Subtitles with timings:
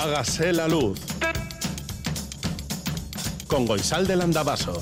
[0.00, 1.00] Hágase la luz.
[3.48, 4.80] Con Goisal del Andabaso.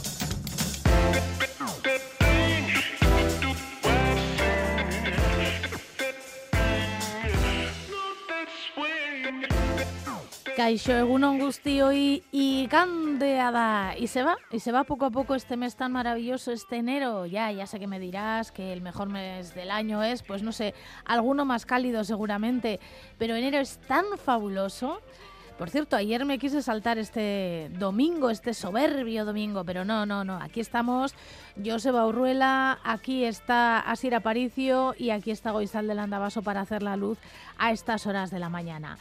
[10.56, 11.38] Caixo Egunon
[12.32, 13.94] y Candeada.
[13.98, 17.26] Y se va, y se va poco a poco este mes tan maravilloso, este enero.
[17.26, 20.52] Ya, ya sé que me dirás que el mejor mes del año es, pues no
[20.52, 20.72] sé,
[21.04, 22.80] alguno más cálido seguramente,
[23.18, 25.02] pero enero es tan fabuloso.
[25.58, 30.38] Por cierto, ayer me quise saltar este domingo, este soberbio domingo, pero no, no, no.
[30.40, 31.14] Aquí estamos
[31.62, 36.96] Joseba Urruela, aquí está Asir Aparicio y aquí está Goizal del Andabaso para hacer la
[36.96, 37.18] luz
[37.58, 38.96] a estas horas de la mañana.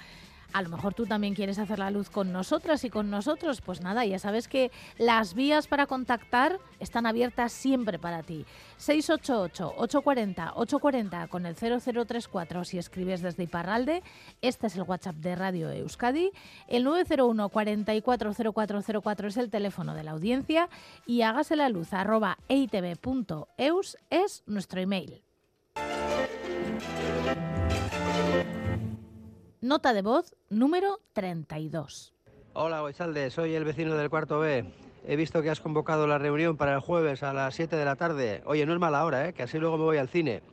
[0.56, 3.60] A lo mejor tú también quieres hacer la luz con nosotras y con nosotros.
[3.60, 8.46] Pues nada, ya sabes que las vías para contactar están abiertas siempre para ti.
[8.80, 14.02] 688-840-840 con el 0034 si escribes desde Iparralde.
[14.42, 16.32] Este es el WhatsApp de Radio Euskadi.
[16.70, 20.70] El 901 440404 es el teléfono de la audiencia
[21.06, 25.22] y hágase la luz arroba eitv.eus es nuestro email.
[29.66, 32.14] Nota de voz número 32.
[32.54, 34.64] Hola, Goizalde, soy el vecino del cuarto B.
[35.08, 37.96] He visto que has convocado la reunión para el jueves a las 7 de la
[37.96, 38.44] tarde.
[38.46, 39.34] Oye, no es mala hora, ¿eh?
[39.34, 40.44] que así luego me voy al cine.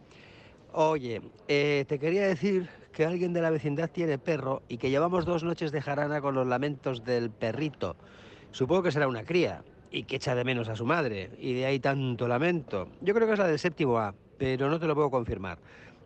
[0.72, 5.26] Oye, eh, te quería decir que alguien de la vecindad tiene perro y que llevamos
[5.26, 7.96] dos noches de jarana con los lamentos del perrito.
[8.50, 11.66] Supongo que será una cría y que echa de menos a su madre y de
[11.66, 12.88] ahí tanto lamento.
[13.02, 15.58] Yo creo que es la del séptimo A, pero no te lo puedo confirmar.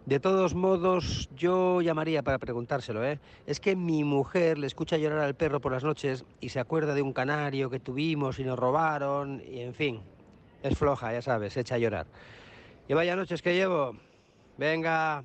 [0.07, 3.19] De todos modos, yo llamaría para preguntárselo, ¿eh?
[3.45, 6.95] Es que mi mujer le escucha llorar al perro por las noches y se acuerda
[6.95, 10.01] de un canario que tuvimos y nos robaron, y en fin,
[10.63, 12.07] es floja, ya sabes, echa a llorar.
[12.87, 13.97] Y vaya noches que llevo.
[14.57, 15.25] Venga,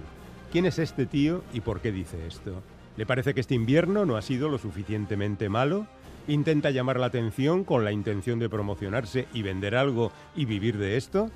[0.56, 2.64] ¿Quién es este tío y por qué dice esto?
[2.96, 5.86] ¿Le parece que este invierno no ha sido lo suficientemente malo?
[6.30, 10.96] ¿Intenta llamar la atención con la intención de promocionarse y vender algo y vivir de
[10.96, 11.30] esto?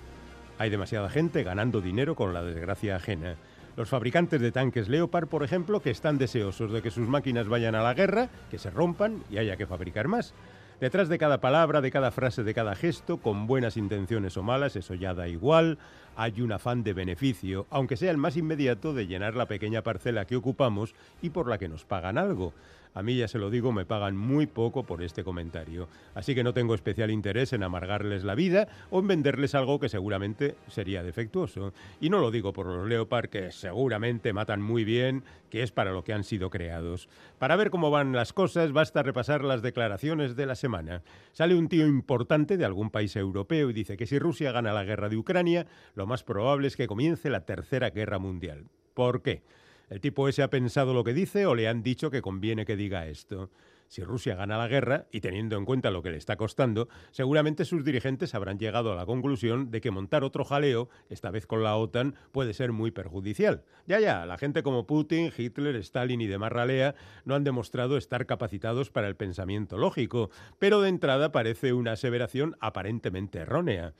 [0.57, 3.35] Hay demasiada gente ganando dinero con la desgracia ajena.
[3.75, 7.75] Los fabricantes de tanques Leopard, por ejemplo, que están deseosos de que sus máquinas vayan
[7.75, 10.33] a la guerra, que se rompan y haya que fabricar más.
[10.79, 14.77] Detrás de cada palabra, de cada frase, de cada gesto, con buenas intenciones o malas,
[14.77, 15.77] eso ya da igual,
[16.15, 20.23] hay un afán de beneficio, aunque sea el más inmediato de llenar la pequeña parcela
[20.23, 22.53] que ocupamos y por la que nos pagan algo.
[22.95, 26.43] A mí, ya se lo digo, me pagan muy poco por este comentario, así que
[26.43, 31.03] no tengo especial interés en amargarles la vida o en venderles algo que seguramente sería
[31.03, 31.71] defectuoso.
[32.01, 35.91] Y no lo digo por los Leopard, que seguramente matan muy bien, que es para
[35.91, 37.09] lo que han sido creados.
[37.37, 41.03] Para ver cómo van las cosas, basta repasar las declaraciones de la semana.
[41.31, 44.83] Sale un tío importante de algún país europeo y dice que si Rusia gana la
[44.83, 48.65] guerra de Ucrania, lo más probable es que comience la Tercera Guerra Mundial.
[48.93, 49.43] ¿Por qué?
[49.89, 52.75] ¿El tipo ese ha pensado lo que dice o le han dicho que conviene que
[52.75, 53.49] diga esto?
[53.87, 57.65] Si Rusia gana la guerra, y teniendo en cuenta lo que le está costando, seguramente
[57.65, 61.63] sus dirigentes habrán llegado a la conclusión de que montar otro jaleo, esta vez con
[61.63, 63.63] la OTAN, puede ser muy perjudicial.
[63.87, 66.93] Ya, ya, la gente como Putin, Hitler, Stalin y demás ralea
[67.25, 72.55] no han demostrado estar capacitados para el pensamiento lógico, pero de entrada parece una aseveración
[72.59, 73.95] aparentemente errónea.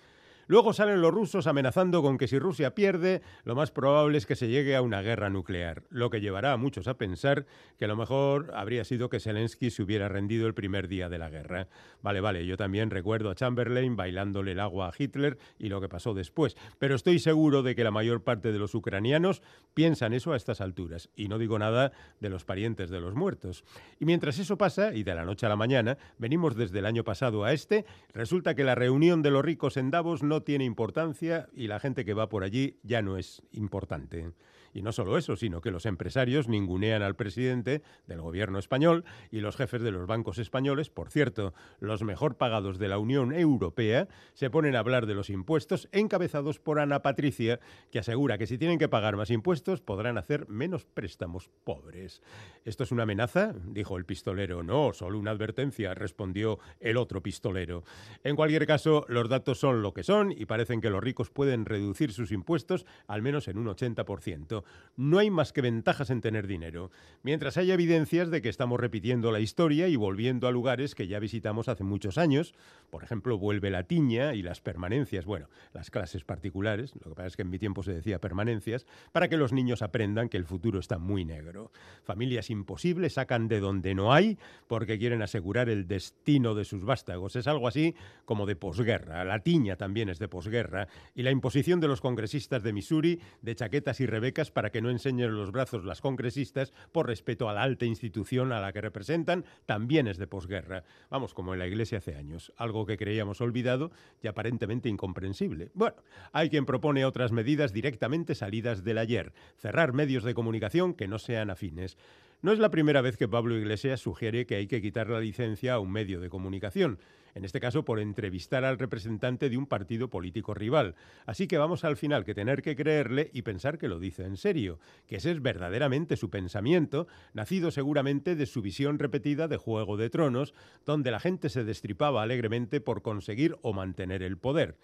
[0.50, 4.36] Luego salen los rusos amenazando con que si Rusia pierde, lo más probable es que
[4.36, 7.46] se llegue a una guerra nuclear, lo que llevará a muchos a pensar
[7.78, 11.30] que lo mejor habría sido que Zelensky se hubiera rendido el primer día de la
[11.30, 11.68] guerra.
[12.02, 15.88] Vale, vale, yo también recuerdo a Chamberlain bailándole el agua a Hitler y lo que
[15.88, 19.44] pasó después, pero estoy seguro de que la mayor parte de los ucranianos
[19.76, 21.92] piensan eso a estas alturas, y no digo nada
[22.22, 23.64] de los parientes de los muertos.
[24.00, 27.04] Y mientras eso pasa, y de la noche a la mañana, venimos desde el año
[27.04, 27.86] pasado a este,
[28.16, 32.06] resulta que la reunión de los ricos en Davos no tiene importancia y la gente
[32.06, 34.32] que va por allí ya no es importante.
[34.74, 39.40] Y no solo eso, sino que los empresarios ningunean al presidente del gobierno español y
[39.40, 44.08] los jefes de los bancos españoles, por cierto, los mejor pagados de la Unión Europea,
[44.34, 47.60] se ponen a hablar de los impuestos encabezados por Ana Patricia,
[47.92, 52.22] que asegura que si tienen que pagar más impuestos podrán hacer menos préstamos pobres.
[52.66, 53.54] ¿Esto es una amenaza?
[53.66, 54.64] dijo el pistolero.
[54.64, 57.84] No, solo una advertencia, respondió el otro pistolero.
[58.24, 61.66] En cualquier caso, los datos son lo que son y parecen que los ricos pueden
[61.66, 64.59] reducir sus impuestos al menos en un 80%
[64.96, 66.92] no hay más que ventajas en tener dinero,
[67.24, 71.20] mientras hay evidencias de que estamos repitiendo la historia y volviendo a lugares que ya
[71.20, 72.54] visitamos hace muchos años.
[72.90, 77.28] Por ejemplo, vuelve la tiña y las permanencias, bueno, las clases particulares, lo que pasa
[77.28, 80.46] es que en mi tiempo se decía permanencias, para que los niños aprendan que el
[80.46, 81.72] futuro está muy negro.
[82.04, 87.36] Familias imposibles sacan de donde no hay porque quieren asegurar el destino de sus vástagos.
[87.36, 87.96] Es algo así
[88.26, 89.24] como de posguerra.
[89.24, 90.88] La tiña también es de posguerra.
[91.16, 94.90] Y la imposición de los congresistas de Missouri de chaquetas y rebecas para que no
[94.90, 99.46] enseñen los brazos las congresistas por respeto a la alta institución a la que representan,
[99.66, 100.84] también es de posguerra.
[101.10, 103.92] Vamos, como en la Iglesia hace años, algo que creíamos olvidado
[104.22, 105.72] y aparentemente incomprensible.
[105.74, 105.98] Bueno,
[106.32, 111.20] hay quien propone otras medidas directamente salidas del ayer, cerrar medios de comunicación que no
[111.20, 111.98] sean afines.
[112.42, 115.74] No es la primera vez que Pablo Iglesias sugiere que hay que quitar la licencia
[115.74, 117.00] a un medio de comunicación
[117.36, 120.96] en este caso por entrevistar al representante de un partido político rival.
[121.26, 124.38] Así que vamos al final que tener que creerle y pensar que lo dice en
[124.38, 129.98] serio, que ese es verdaderamente su pensamiento, nacido seguramente de su visión repetida de Juego
[129.98, 130.54] de Tronos,
[130.86, 134.76] donde la gente se destripaba alegremente por conseguir o mantener el poder.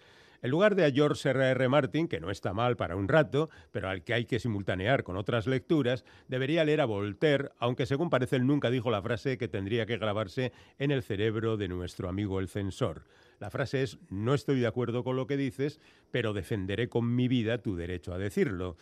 [0.42, 1.50] En lugar de a George R.
[1.50, 1.68] R.
[1.68, 5.16] Martin, que no está mal para un rato, pero al que hay que simultanear con
[5.16, 9.48] otras lecturas, debería leer a Voltaire, aunque según parece él nunca dijo la frase que
[9.48, 13.04] tendría que grabarse en el cerebro de nuestro amigo el censor.
[13.38, 17.28] La frase es, no estoy de acuerdo con lo que dices, pero defenderé con mi
[17.28, 18.76] vida tu derecho a decirlo.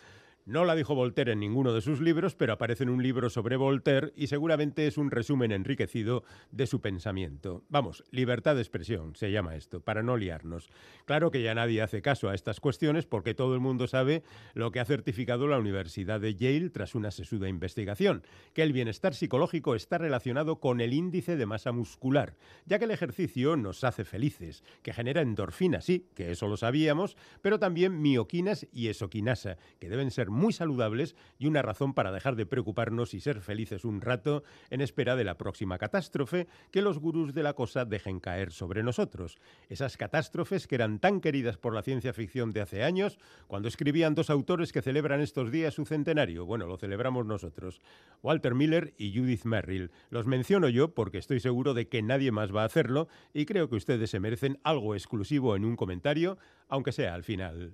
[0.47, 3.57] No la dijo Voltaire en ninguno de sus libros, pero aparece en un libro sobre
[3.57, 7.63] Voltaire y seguramente es un resumen enriquecido de su pensamiento.
[7.67, 10.69] Vamos, libertad de expresión se llama esto, para no liarnos.
[11.05, 14.21] Claro que ya nadie hace caso a estas cuestiones porque todo el mundo sabe
[14.53, 18.21] lo que ha certificado la Universidad de Yale tras una sesuda investigación,
[18.53, 22.35] que el bienestar psicológico está relacionado con el índice de masa muscular,
[22.67, 27.17] ya que el ejercicio nos hace felices, que genera endorfinas, sí, que eso lo sabíamos,
[27.41, 32.35] pero también mioquinas y esoquinasa, que deben ser muy saludables y una razón para dejar
[32.35, 36.99] de preocuparnos y ser felices un rato en espera de la próxima catástrofe que los
[36.99, 39.37] gurús de la cosa dejen caer sobre nosotros.
[39.69, 44.15] Esas catástrofes que eran tan queridas por la ciencia ficción de hace años, cuando escribían
[44.15, 46.45] dos autores que celebran estos días su centenario.
[46.45, 47.81] Bueno, lo celebramos nosotros.
[48.21, 49.91] Walter Miller y Judith Merrill.
[50.09, 53.69] Los menciono yo porque estoy seguro de que nadie más va a hacerlo y creo
[53.69, 56.37] que ustedes se merecen algo exclusivo en un comentario,
[56.67, 57.73] aunque sea al final.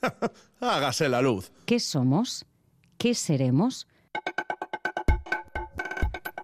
[0.60, 1.52] Hágase la luz.
[1.66, 2.46] ¿Qué somos?
[2.98, 3.86] ¿Qué seremos?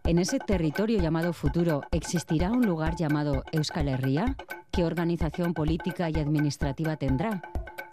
[0.05, 4.37] En ese territorio llamado futuro, ¿existirá un lugar llamado Euskal Herria?
[4.71, 7.43] ¿Qué organización política y administrativa tendrá?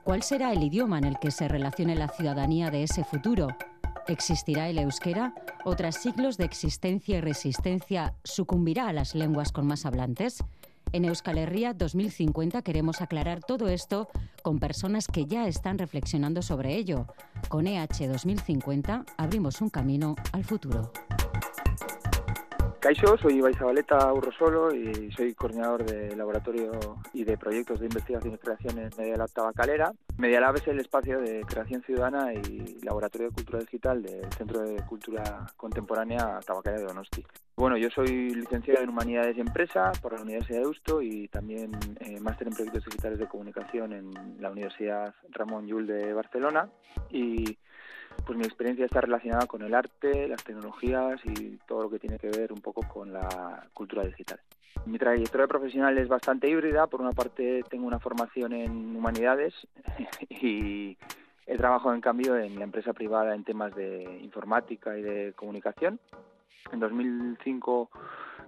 [0.04, 3.48] ¿Cuál será el idioma en el que se relacione la ciudadanía de ese futuro?
[4.08, 5.34] ¿Existirá el euskera?
[5.64, 10.44] ¿O tras siglos de existencia y resistencia sucumbirá a las lenguas con más hablantes?
[10.94, 14.10] En Euskal Herria 2050 queremos aclarar todo esto
[14.44, 17.08] con personas que ya están reflexionando sobre ello.
[17.50, 20.92] Con EH 2050 abrimos un camino al futuro.
[22.84, 26.74] Caixo, soy Ibai Zabaleta Urrosolo y soy coordinador de laboratorio
[27.14, 29.94] y de proyectos de investigación y creación en Media Lab Tabacalera.
[30.18, 34.60] Media Lab es el espacio de creación ciudadana y laboratorio de cultura digital del Centro
[34.64, 37.26] de Cultura Contemporánea Tabacalera de Donosti.
[37.56, 41.72] Bueno, yo soy licenciado en Humanidades y Empresa por la Universidad de Deusto y también
[42.02, 44.12] eh, máster en Proyectos Digitales de Comunicación en
[44.42, 46.68] la Universidad Ramón Llull de Barcelona
[47.10, 47.58] y
[48.26, 52.18] pues mi experiencia está relacionada con el arte, las tecnologías y todo lo que tiene
[52.18, 54.40] que ver un poco con la cultura digital.
[54.86, 56.88] Mi trayectoria profesional es bastante híbrida.
[56.88, 59.54] Por una parte tengo una formación en humanidades
[60.30, 60.98] y
[61.46, 66.00] he trabajado en cambio en la empresa privada en temas de informática y de comunicación.
[66.72, 67.90] En 2005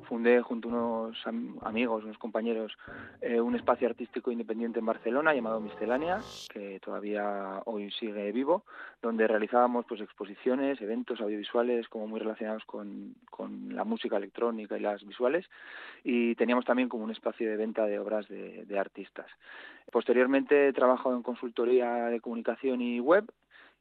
[0.04, 1.28] fundé junto a unos
[1.62, 2.78] amigos, unos compañeros,
[3.22, 8.64] eh, un espacio artístico independiente en Barcelona llamado Miscelánea, que todavía hoy sigue vivo,
[9.02, 14.82] donde realizábamos pues exposiciones, eventos audiovisuales como muy relacionados con, con la música electrónica y
[14.82, 15.46] las visuales,
[16.04, 19.28] y teníamos también como un espacio de venta de obras de, de artistas.
[19.92, 23.25] Posteriormente he trabajado en consultoría de comunicación y web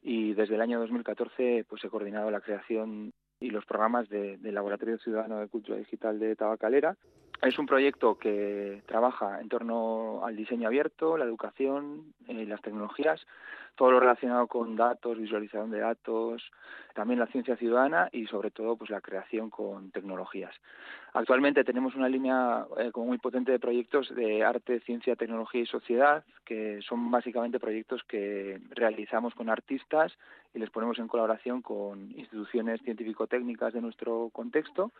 [0.01, 3.11] y desde el año 2014 pues he coordinado la creación
[3.45, 6.97] y los programas del Laboratorio Ciudadano de Cultura Digital de Tabacalera.
[7.45, 13.23] Es un proyecto que trabaja en torno al diseño abierto, la educación, eh, las tecnologías,
[13.75, 16.41] todo lo relacionado con datos, visualización de datos,
[16.95, 20.55] también la ciencia ciudadana y sobre todo pues la creación con tecnologías.
[21.13, 26.23] Actualmente tenemos una línea eh, muy potente de proyectos de arte, ciencia, tecnología y sociedad,
[26.45, 30.17] que son básicamente proyectos que realizamos con artistas
[30.55, 34.91] y les ponemos en colaboración con instituciones científico-técnicas de nuestro contexto.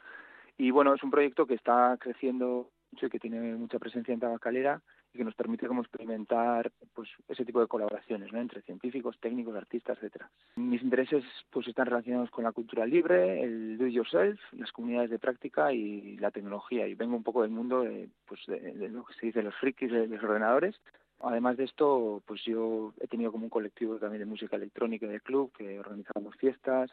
[0.57, 4.19] Y bueno, es un proyecto que está creciendo mucho y que tiene mucha presencia en
[4.19, 4.81] Tabacalera
[5.13, 8.39] y que nos permite como experimentar pues ese tipo de colaboraciones ¿no?
[8.39, 10.29] entre científicos, técnicos, artistas, etcétera.
[10.55, 15.09] Mis intereses pues están relacionados con la cultura libre, el do it yourself, las comunidades
[15.09, 16.87] de práctica y la tecnología.
[16.87, 19.91] Y vengo un poco del mundo de, pues de, lo que se dice los frikis
[19.91, 20.75] de los ordenadores.
[21.21, 25.21] Además de esto, pues yo he tenido como un colectivo también de música electrónica de
[25.21, 26.91] club que organizábamos fiestas,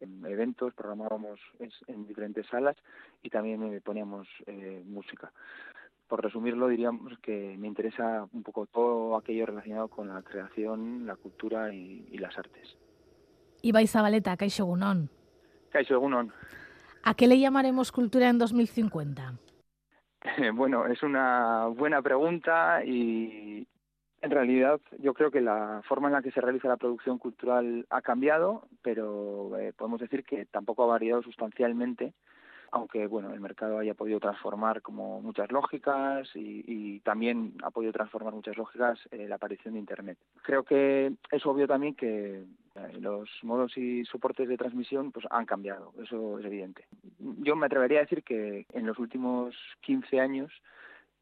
[0.00, 1.40] eventos, programábamos
[1.86, 2.76] en diferentes salas
[3.22, 5.32] y también poníamos eh, música
[6.08, 11.16] por resumirlo, diríamos que me interesa un poco todo aquello relacionado con la creación, la
[11.16, 12.76] cultura y, las artes.
[13.62, 15.10] Ibai Zabaleta, Caixo Gunón.
[15.70, 16.32] Caixo Gunón.
[17.04, 19.34] ¿A qué le llamaremos cultura en 2050?
[20.54, 23.66] bueno, es una buena pregunta y
[24.20, 27.86] en realidad yo creo que la forma en la que se realiza la producción cultural
[27.90, 32.12] ha cambiado, pero eh, podemos decir que tampoco ha variado sustancialmente
[32.70, 38.34] aunque bueno el mercado haya podido transformar como muchas lógicas y, también ha podido transformar
[38.34, 40.18] muchas lógicas eh, la aparición de internet.
[40.42, 42.44] Creo que es obvio también que
[42.74, 46.84] eh, los modos y soportes de transmisión pues han cambiado eso es evidente.
[47.18, 50.52] Yo me atrevería a decir que en los últimos 15 años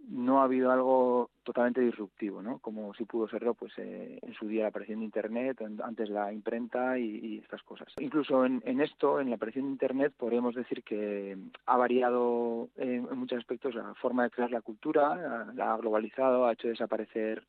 [0.09, 2.59] no ha habido algo totalmente disruptivo, ¿no?
[2.59, 6.33] Como si pudo serlo, pues eh, en su día la aparición de Internet, antes la
[6.33, 7.89] imprenta y, estas cosas.
[7.99, 11.37] Incluso en, esto, en la aparición de Internet, podríamos decir que
[11.67, 16.53] ha variado en muchos aspectos la forma de crear la cultura, la ha globalizado, ha
[16.53, 17.45] hecho desaparecer,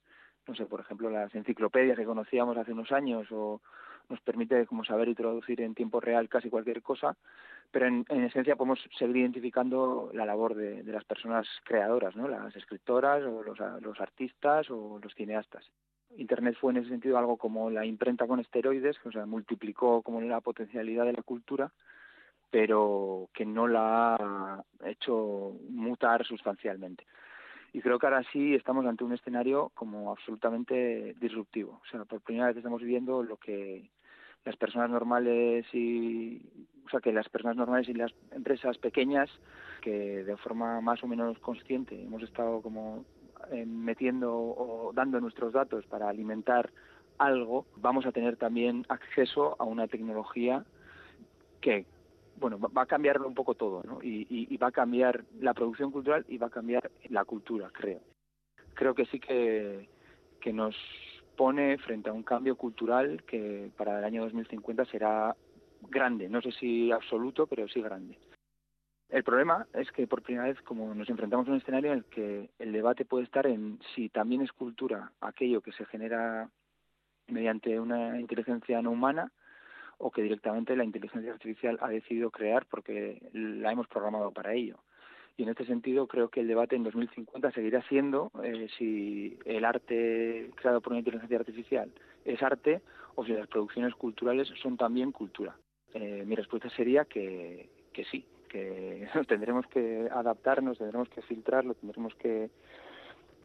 [0.48, 3.62] no sé, por ejemplo, las enciclopedias que conocíamos hace unos años o
[4.10, 7.18] nos permite como saber y traducir en tiempo real casi cualquier cosa
[7.72, 12.28] pero en, esencia podemos seguir identificando la labor de, las personas creadoras, ¿no?
[12.28, 15.66] las escritoras o los, artistas o los cineastas.
[16.18, 20.02] Internet fue en ese sentido algo como la imprenta con esteroides, que o sea, multiplicó
[20.02, 21.72] como la potencialidad de la cultura,
[22.50, 27.06] pero que no la ha hecho mutar sustancialmente.
[27.74, 31.82] Y creo que ahora sí estamos ante un escenario como absolutamente disruptivo.
[31.84, 33.90] O sea, por primera vez estamos viviendo lo que
[34.46, 36.42] las personas normales y
[36.86, 39.30] o sea que las personas normales y las empresas pequeñas
[39.82, 43.04] que de forma más o menos consciente hemos estado como
[43.52, 46.72] eh, metiendo o dando nuestros datos para alimentar
[47.18, 50.64] algo, vamos a tener también acceso a una tecnología
[51.62, 51.86] que
[52.39, 54.00] bueno, va a cambiar un poco todo, ¿no?
[54.01, 58.01] Y, y, va a cambiar la producción cultural y va a cambiar la cultura, creo.
[58.74, 59.89] Creo que sí que,
[60.39, 60.75] que nos
[61.36, 65.36] pone frente a un cambio cultural que para el año 2050 será
[65.89, 68.17] grande, no sé si absoluto, pero sí grande.
[69.10, 72.06] El problema es que por primera vez como nos enfrentamos a un escenario en el
[72.06, 76.50] que el debate puede estar en si también es cultura aquello que se genera
[77.27, 79.32] mediante una inteligencia no humana
[79.98, 84.77] o que directamente la inteligencia artificial ha decidido crear porque la hemos programado para ello.
[85.38, 89.66] Y en este sentido creo que el debate en 2050 seguirá siendo eh, si el
[89.66, 91.92] arte creado por una inteligencia artificial
[92.25, 92.82] es arte
[93.16, 95.56] o si las producciones culturales son también cultura.
[95.94, 102.16] Eh, mi respuesta sería que, que sí, que tendremos que adaptarnos, tendremos que filtrarlo, tendremos
[102.16, 102.50] que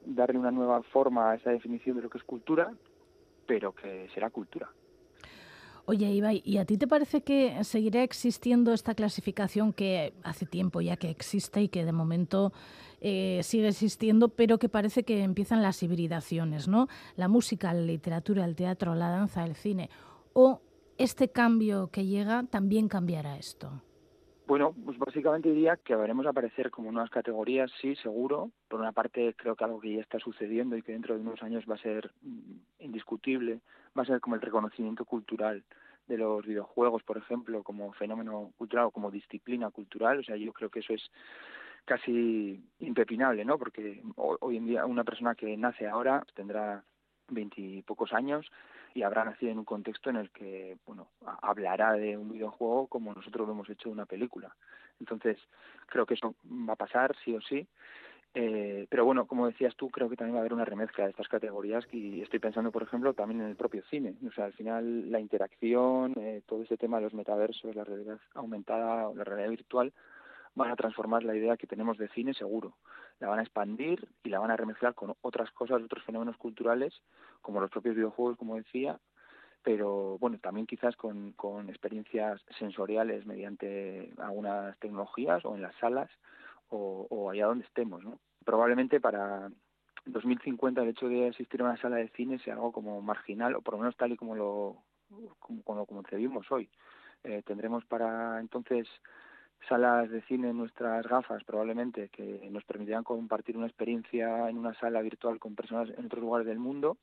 [0.05, 2.73] darle una nueva forma a esa definición de lo que es cultura,
[3.47, 4.71] pero que será cultura.
[5.85, 10.81] Oye, Ibai, ¿y a ti te parece que seguirá existiendo esta clasificación que hace tiempo
[10.81, 12.53] ya que existe y que de momento
[13.01, 16.87] eh, sigue existiendo, pero que parece que empiezan las hibridaciones, ¿no?
[17.17, 19.91] La música, la literatura, el teatro, la danza, el cine.
[20.35, 20.61] ¿O
[20.99, 23.83] este cambio que llega también cambiará esto?
[24.47, 28.51] Bueno, pues básicamente diría que veremos aparecer como unas categorías, sí, seguro.
[28.69, 31.43] Por una parte, creo que algo que ya está sucediendo y que dentro de unos
[31.43, 33.61] años va a ser mm, indiscutible,
[33.97, 35.65] va a ser como el reconocimiento cultural
[36.07, 40.19] de los videojuegos, por ejemplo, como fenómeno cultural o como disciplina cultural.
[40.19, 41.11] O sea, yo creo que eso es
[41.85, 43.59] casi impepinable, ¿no?
[43.59, 46.85] Porque hoy en día una persona que nace ahora tendrá
[47.29, 48.51] veintipocos años
[48.95, 51.09] y habrá nacido en un contexto en el que bueno
[51.41, 54.55] hablará de un videojuego como nosotros lo hemos hecho de una película
[55.01, 55.39] entonces
[55.87, 57.67] creo que eso va a pasar sí o sí
[58.35, 61.11] eh, pero bueno, como decías tú, creo que también va a haber una remezcla de
[61.11, 64.15] estas categorías y estoy pensando, por ejemplo, también en el propio cine.
[64.27, 68.19] O sea, al final la interacción, eh, todo ese tema de los metaversos, la realidad
[68.35, 69.93] aumentada, la realidad virtual,
[70.55, 72.75] van a transformar la idea que tenemos de cine seguro.
[73.21, 77.03] La van a expandir y la van a remezclar con otras cosas, otros fenómenos culturales,
[77.43, 78.99] como los propios videojuegos, como decía,
[79.63, 81.35] pero bueno, también quizás con
[81.69, 86.11] experiencias sensoriales mediante algunas tecnologías o en las salas
[86.73, 88.19] o, allá donde estemos, ¿no?
[88.45, 89.51] Probablemente para
[90.07, 93.63] 2050 el hecho de asistir a una sala de cine sea algo como marginal o
[93.63, 96.69] por lo menos tal y como lo como, como, como concebimos hoy.
[97.25, 98.89] Eh, tendremos para entonces
[99.69, 104.75] salas de cine en nuestras gafas probablemente que nos permitirán compartir una experiencia en una
[104.75, 106.99] sala virtual con personas en otros lugares del mundo,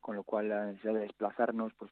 [0.00, 1.90] con lo cual la necesidad de desplazarnos pues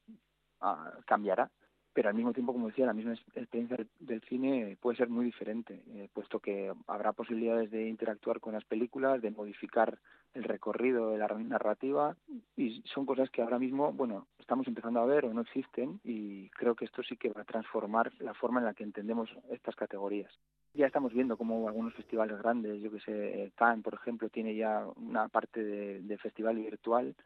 [0.61, 1.51] ah, cambiará
[1.93, 5.83] pero al mismo tiempo, como decía, la misma experiencia del cine puede ser muy diferente,
[5.89, 9.99] eh, puesto que habrá posibilidades de interactuar con las películas, de modificar
[10.35, 12.17] el recorrido de la narrativa,
[12.57, 16.49] y son cosas que ahora mismo, bueno, estamos empezando a ver o no existen, y
[16.51, 19.75] creo que esto sí que va a transformar la forma en la que entendemos estas
[19.75, 20.33] categorías.
[20.75, 24.87] Ya estamos viendo cómo algunos festivales grandes, yo que sé, Cannes, por ejemplo, tiene ya
[24.97, 27.17] una parte de festival virtual,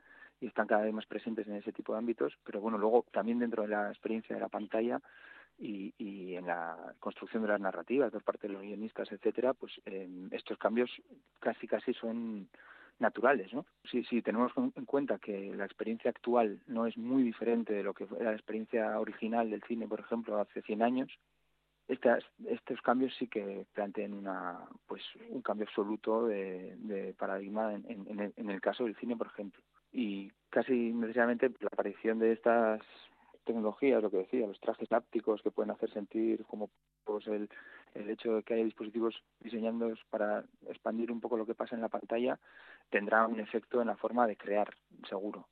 [0.41, 3.39] y están cada vez más presentes en ese tipo de ámbitos, pero bueno, luego también
[3.39, 5.01] dentro de la experiencia de la pantalla
[5.59, 9.73] y, y en la construcción de las narrativas por parte de los guionistas, etcétera, pues
[9.85, 10.91] eh, estos cambios
[11.41, 12.49] casi casi son
[12.99, 13.67] naturales, ¿no?
[13.91, 17.93] Si, si tenemos en cuenta que la experiencia actual no es muy diferente de lo
[17.93, 21.19] que era la experiencia original del cine, por ejemplo, hace 100 años,
[21.89, 28.33] estas, estos cambios sí que plantean una, pues, un cambio absoluto de, paradigma en, en,
[28.37, 29.63] en el caso del cine, por ejemplo
[29.95, 32.83] y casi necesariamente la aparición de estas
[33.45, 36.71] tecnologías, lo que decía, los trajes ápticos que pueden hacer sentir como
[37.05, 37.49] pues el,
[37.95, 41.83] el hecho de que haya dispositivos diseñados para expandir un poco lo que pasa en
[41.83, 42.39] la pantalla,
[42.91, 44.75] tendrá un efecto en la forma de crear,
[45.09, 45.47] seguro.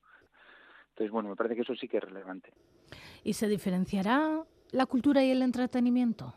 [0.90, 2.52] Entonces, bueno, me parece que eso sí que es relevante.
[3.22, 6.34] ¿Y se diferenciará la cultura y el entretenimiento?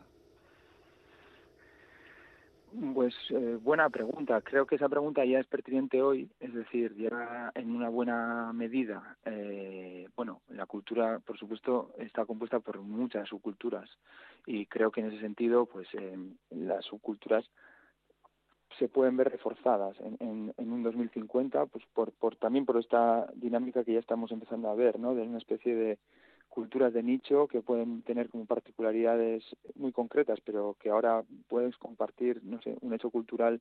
[2.94, 4.40] Pues eh, buena pregunta.
[4.42, 9.16] Creo que esa pregunta ya es pertinente hoy, es decir, ya en una buena medida,
[9.24, 13.88] eh, bueno, la cultura, por supuesto, está compuesta por muchas subculturas
[14.46, 16.18] y creo que en ese sentido, pues eh,
[16.50, 17.48] las subculturas
[18.78, 23.26] se pueden ver reforzadas en, en, en, un 2050, pues por, por también por esta
[23.34, 25.14] dinámica que ya estamos empezando a ver, ¿no?
[25.14, 25.98] De una especie de
[26.56, 32.40] culturas de nicho que pueden tener como particularidades muy concretas, pero que ahora puedes compartir,
[32.44, 33.60] no sé, un hecho cultural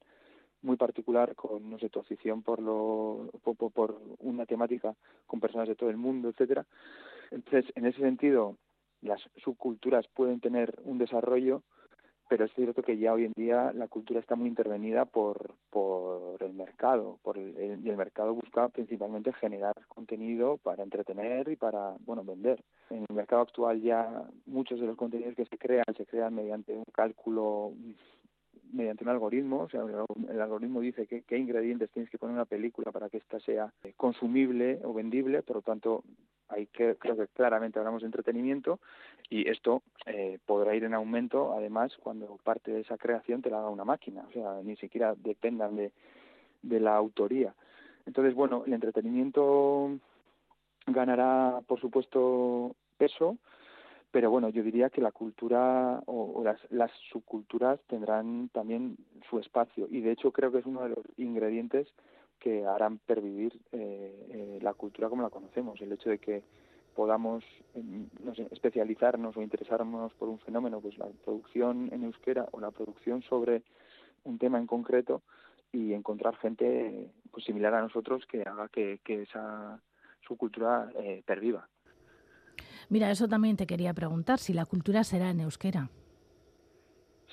[0.61, 4.95] muy particular con no sé tu afición por lo por, por, una temática
[5.27, 6.65] con personas de todo el mundo etcétera.
[7.31, 8.55] Entonces en ese sentido
[9.01, 11.63] las subculturas pueden tener un desarrollo
[12.27, 16.41] pero es cierto que ya hoy en día la cultura está muy intervenida por, por
[16.41, 21.95] el mercado, por el, y el mercado busca principalmente generar contenido para entretener y para,
[22.05, 22.63] bueno, vender.
[22.89, 26.75] En el mercado actual ya muchos de los contenidos que se crean se crean mediante
[26.75, 27.73] un cálculo
[28.73, 32.37] mediante un algoritmo, o sea, el algoritmo dice qué, qué ingredientes tienes que poner en
[32.37, 36.03] una película para que ésta sea consumible o vendible, por lo tanto,
[36.49, 38.79] ahí que, creo que claramente hablamos de entretenimiento
[39.29, 43.59] y esto eh, podrá ir en aumento, además, cuando parte de esa creación te la
[43.59, 45.91] haga una máquina, o sea, ni siquiera dependan de,
[46.61, 47.53] de la autoría.
[48.05, 49.97] Entonces, bueno, el entretenimiento
[50.87, 53.37] ganará, por supuesto, peso,
[54.11, 58.95] pero bueno, yo diría que la cultura o, las, las, subculturas tendrán también
[59.29, 61.87] su espacio y de hecho creo que es uno de los ingredientes
[62.45, 66.43] que harán pervivir eh, eh, la cultura como la conocemos, el hecho de que
[66.93, 72.59] podamos em, no especializarnos o interesarnos por un fenómeno, pues la producción en euskera o
[72.59, 73.63] la producción sobre
[74.25, 75.23] un tema en concreto
[75.71, 79.81] y encontrar gente pues similar a nosotros que haga que, esa
[80.21, 81.67] subcultura eh, perviva.
[82.89, 85.89] Mira, eso también te quería preguntar, si la cultura será en euskera.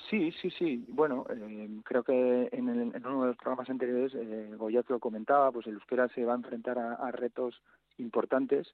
[0.09, 0.85] Sí, sí, sí.
[0.89, 5.67] Bueno, eh, creo que en, uno de los programas anteriores eh, Goyat lo comentaba, pues
[5.67, 7.61] el euskera se va a enfrentar a, retos
[7.97, 8.73] importantes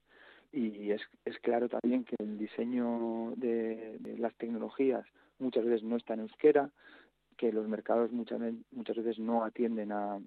[0.52, 5.04] y es, es claro también que el diseño de, las tecnologías
[5.38, 6.70] muchas veces no está en euskera,
[7.36, 8.40] que los mercados muchas,
[8.72, 10.18] muchas veces no atienden a,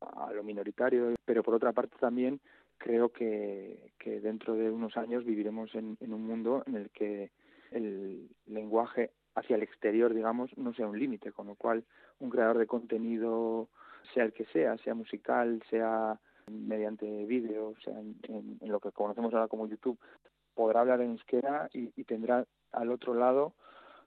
[0.00, 2.40] a lo minoritario, pero por otra parte también
[2.78, 7.30] creo que, que dentro de unos años viviremos en, en un mundo en el que
[7.70, 11.84] el lenguaje hacia el exterior, digamos, no sea un límite, con lo cual
[12.20, 13.68] un creador de contenido,
[14.14, 16.18] sea el que sea, sea musical, sea
[16.50, 19.98] mediante vídeo, sea en, lo que conocemos ahora como YouTube,
[20.54, 23.54] podrá hablar en euskera y, tendrá al otro lado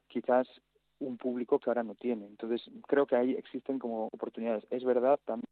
[0.07, 0.47] quizás
[0.99, 2.25] un público que ahora no tiene.
[2.25, 4.65] Entonces, creo que ahí existen como oportunidades.
[4.69, 5.47] Es verdad también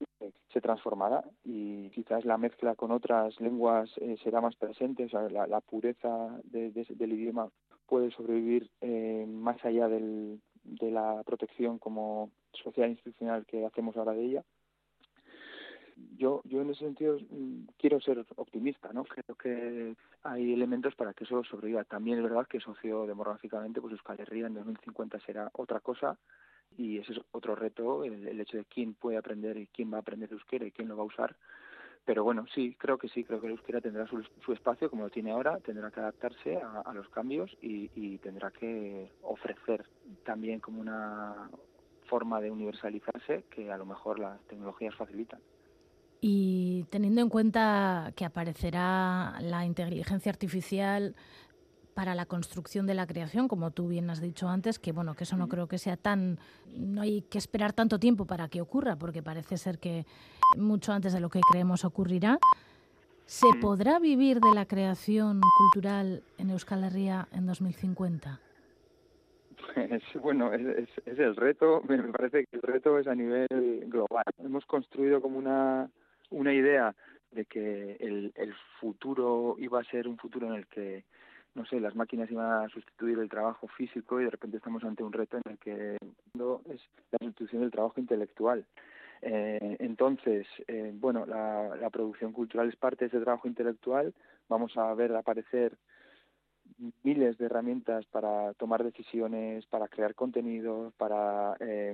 [0.51, 5.21] se transformará y quizás la mezcla con otras lenguas eh, será más presente, o sea,
[5.29, 7.49] la, pureza del idioma
[7.89, 14.13] puede sobrevivir eh, más allá del, de la protección como social institucional que hacemos ahora
[14.13, 14.43] de ella
[16.17, 19.03] yo, yo en ese sentido mm, quiero ser optimista, ¿no?
[19.05, 21.83] Creo que hay elementos para que eso sobreviva.
[21.83, 26.17] También es verdad que sociodemográficamente, pues Euskal Herria en 2050 será otra cosa
[26.77, 30.01] y ese es otro reto, el, hecho de quién puede aprender y quién va a
[30.01, 31.35] aprender euskera y quién lo va a usar.
[32.09, 35.09] Pero bueno, sí, creo que sí, creo que el euskera tendrá su, espacio como lo
[35.11, 39.85] tiene ahora, tendrá que adaptarse a, los cambios y tendrá que ofrecer
[40.25, 41.51] también como una
[42.07, 45.39] forma de universalizarse que a lo mejor las tecnologías facilitan.
[46.19, 51.15] Y teniendo en cuenta que aparecerá la inteligencia artificial
[51.99, 55.25] para la construcción de la creación, como tú bien has dicho antes, que bueno, que
[55.25, 56.39] eso no creo que sea tan,
[56.77, 60.05] no hay que esperar tanto tiempo para que ocurra, porque parece ser que
[60.55, 62.39] mucho antes de lo que creemos ocurrirá.
[63.25, 68.39] ¿Se podrá vivir de la creación cultural en Euskal Herria en 2050?
[69.75, 74.23] Pues, bueno, es, es, el reto, me parece que el reto es a nivel global.
[74.37, 75.89] Hemos construido como una
[76.29, 76.95] una idea
[77.31, 81.03] de que el, el futuro iba a ser un futuro en el que
[81.55, 85.03] no sé, las máquinas iban a sustituir el trabajo físico y de repente estamos ante
[85.03, 88.65] un reto en el que es la sustitución del trabajo intelectual.
[89.21, 94.13] Eh, entonces, eh, bueno, la, la producción cultural es parte de ese trabajo intelectual.
[94.47, 95.77] Vamos a ver aparecer
[97.03, 101.93] miles de herramientas para tomar decisiones, para crear contenidos, para, eh,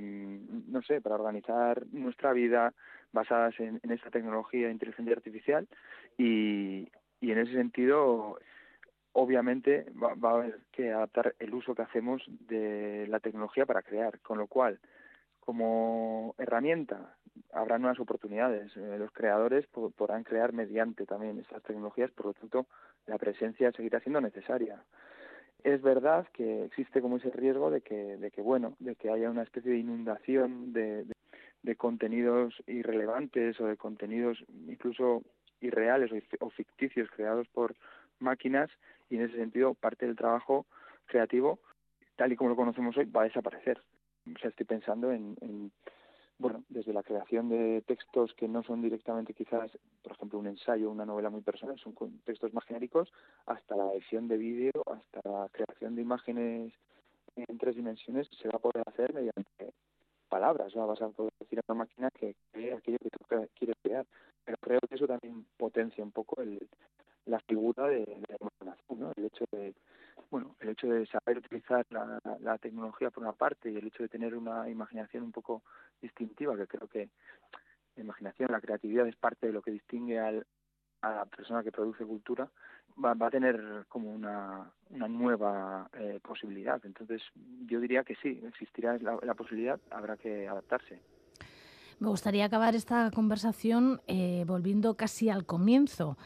[0.67, 2.73] no sé, para organizar nuestra vida
[3.11, 5.67] basadas en, en esta tecnología de inteligencia artificial
[6.17, 6.89] y,
[7.19, 8.37] y en ese sentido
[9.15, 13.81] obviamente va, va, a haber que adaptar el uso que hacemos de la tecnología para
[13.81, 14.79] crear, con lo cual
[15.39, 17.15] como herramienta
[17.53, 18.75] habrá nuevas oportunidades.
[18.75, 22.65] Eh, los creadores podrán crear mediante también estas tecnologías, por lo tanto
[23.05, 24.83] la presencia seguirá siendo necesaria.
[25.63, 29.29] Es verdad que existe como ese riesgo de que, de que bueno, de que haya
[29.29, 31.05] una especie de inundación de,
[31.63, 35.23] de, contenidos irrelevantes o de contenidos incluso
[35.61, 37.75] irreales o, ficticios creados por
[38.19, 38.69] máquinas
[39.09, 40.65] y en ese sentido parte del trabajo
[41.05, 41.59] creativo,
[42.15, 43.81] tal y como lo conocemos hoy, va a desaparecer.
[44.33, 45.71] O sea, estoy pensando en, en
[46.37, 49.71] bueno, desde la creación de textos que no son directamente quizás,
[50.03, 53.11] por ejemplo, un ensayo, una novela muy personal, son textos más genéricos,
[53.45, 56.73] hasta la edición de vídeo, hasta la creación de imágenes
[57.35, 59.73] en tres dimensiones, se va a poder hacer mediante
[60.29, 60.87] palabras, ¿no?
[60.87, 64.05] vas a poder decir a una máquina que cree aquello que tú quieres crear.
[64.43, 66.59] Pero creo que eso también potencia un poco el,
[67.25, 69.11] la figura de, la imaginación, ¿no?
[69.15, 69.73] El hecho de,
[70.29, 74.09] bueno, el de saber utilizar la, la tecnología por una parte y el hecho de
[74.09, 75.63] tener una imaginación un poco
[76.01, 77.09] distintiva, que creo que
[77.95, 80.45] la imaginación, la creatividad es parte de lo que distingue al,
[81.01, 82.49] a la persona que produce cultura,
[83.03, 86.81] va, va a tener como una, una nueva eh, posibilidad.
[86.85, 87.21] Entonces,
[87.65, 90.99] yo diría que sí, existirá la, la, posibilidad, habrá que adaptarse.
[91.99, 96.17] Me gustaría acabar esta conversación eh, volviendo casi al comienzo.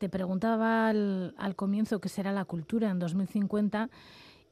[0.00, 3.90] Te preguntaba al, al comienzo qué será la cultura en 2050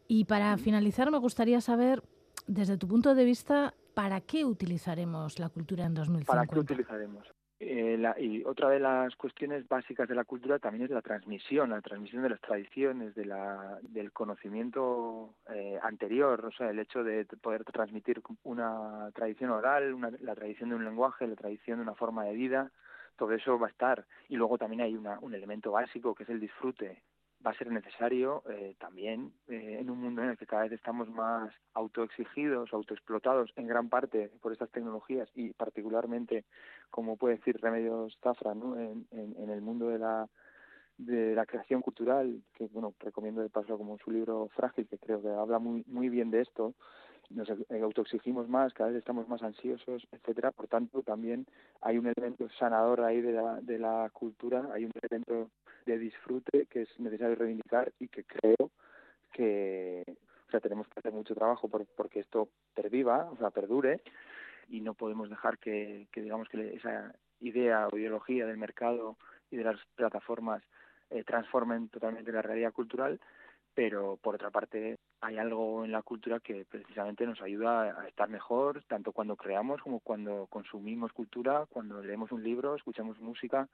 [0.06, 2.02] y para finalizar me gustaría saber,
[2.46, 6.26] desde tu punto de vista, ¿para qué utilizaremos la cultura en 2050?
[6.30, 7.26] ¿Para qué utilizaremos?
[7.60, 11.70] Eh, la, y otra de las cuestiones básicas de la cultura también es la transmisión,
[11.70, 17.02] la transmisión de las tradiciones, de la, del conocimiento eh, anterior, o sea, el hecho
[17.02, 21.84] de poder transmitir una tradición oral, una, la tradición de un lenguaje, la tradición de
[21.84, 22.70] una forma de vida,
[23.18, 24.06] todo eso va a estar.
[24.28, 27.02] Y luego también hay una, un elemento básico que es el disfrute
[27.46, 30.72] va a ser necesario eh, también eh, en un mundo en el que cada vez
[30.72, 36.44] estamos más autoexigidos, autoexplotados en gran parte por estas tecnologías y particularmente,
[36.90, 38.76] como puede decir Remedios Zafra, ¿no?
[38.78, 40.28] en, en, en el mundo de la
[40.96, 45.22] de la creación cultural, que bueno, recomiendo de paso como su libro Frágil, que creo
[45.22, 46.74] que habla muy muy bien de esto,
[47.30, 47.48] nos
[47.82, 50.50] autoexigimos más, cada vez estamos más ansiosos, etcétera.
[50.52, 51.46] Por tanto, también
[51.80, 55.50] hay un elemento sanador ahí de la, de la cultura, hay un elemento
[55.86, 58.70] de disfrute que es necesario reivindicar y que creo
[59.32, 60.04] que
[60.46, 64.00] o sea, tenemos que hacer mucho trabajo por, porque esto perviva, o sea, perdure
[64.68, 69.16] y no podemos dejar que, que digamos que esa idea o ideología del mercado
[69.50, 70.62] y de las plataformas
[71.10, 73.20] eh, transformen totalmente la realidad cultural,
[73.78, 78.28] pero por otra parte hay algo en la cultura que precisamente nos ayuda a estar
[78.28, 83.68] mejor, tanto cuando creamos como cuando consumimos cultura, cuando leemos un libro, escuchamos música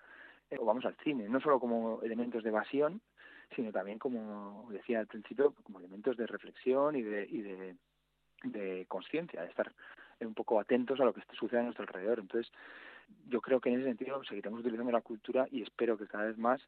[0.50, 3.00] eh, o vamos al cine, no solo como elementos de evasión,
[3.56, 7.76] sino también como decía al principio, como elementos de reflexión y de, y de,
[8.42, 9.72] de conciencia, de estar
[10.20, 12.18] un poco atentos a lo que sucede a nuestro alrededor.
[12.18, 12.52] Entonces,
[13.28, 16.36] yo creo que en ese sentido seguiremos utilizando la cultura y espero que cada vez
[16.36, 16.60] más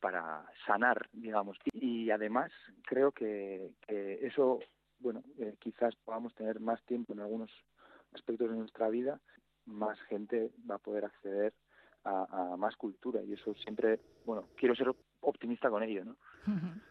[0.00, 1.56] para sanar, digamos.
[1.72, 2.50] Y, además
[2.86, 4.60] creo que, que eso,
[4.98, 7.50] bueno, eh, quizás podamos tener más tiempo en algunos
[8.12, 9.20] aspectos de nuestra vida,
[9.66, 11.52] más gente va a poder acceder
[12.04, 16.16] a, a más cultura y eso siempre, bueno, quiero ser optimista con ello, ¿no?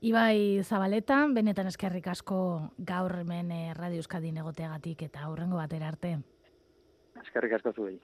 [0.00, 6.18] Ibai Zabaleta, benetan eskerrik asko gaur hemen eh, Radio Euskadin egoteagatik eta aurrengo batera arte.
[7.22, 7.96] Eskerrik asko zuei.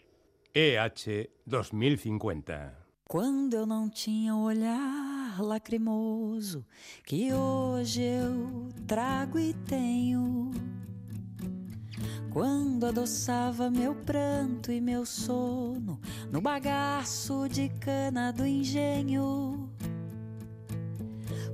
[0.54, 2.81] EH 2050
[3.12, 6.64] Quando eu não tinha olhar lacrimoso
[7.04, 10.50] que hoje eu trago e tenho.
[12.30, 19.70] Quando adoçava meu pranto e meu sono no bagaço de cana do engenho.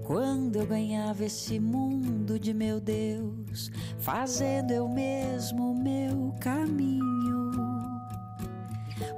[0.06, 3.68] Quando eu ganhava esse mundo de meu Deus,
[3.98, 7.37] fazendo eu mesmo o meu caminho.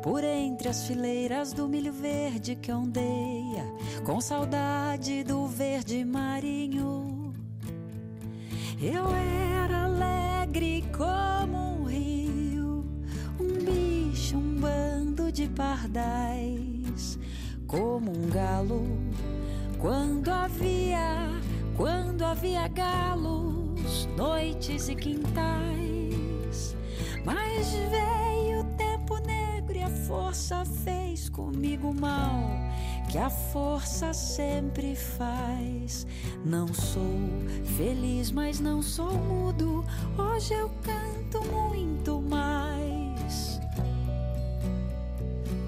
[0.03, 3.65] Por entre as fileiras do milho verde que ondeia,
[4.03, 7.35] com saudade do verde marinho.
[8.81, 12.83] Eu era alegre como um rio,
[13.39, 17.19] um bicho, um bando de pardais,
[17.67, 18.87] como um galo.
[19.79, 21.29] Quando havia,
[21.77, 26.75] quando havia galos, noites e quintais,
[27.23, 28.20] mas veio
[30.11, 32.43] força fez comigo mal
[33.09, 36.05] que a força sempre faz.
[36.45, 37.17] Não sou
[37.77, 39.85] feliz, mas não sou mudo.
[40.19, 43.61] Hoje eu canto muito mais.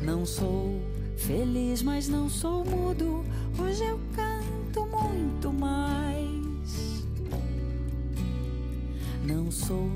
[0.03, 0.81] Não sou
[1.17, 3.25] feliz, mas não sou mudo.
[3.57, 7.07] Hoje eu canto muito mais.
[9.25, 9.89] Não sou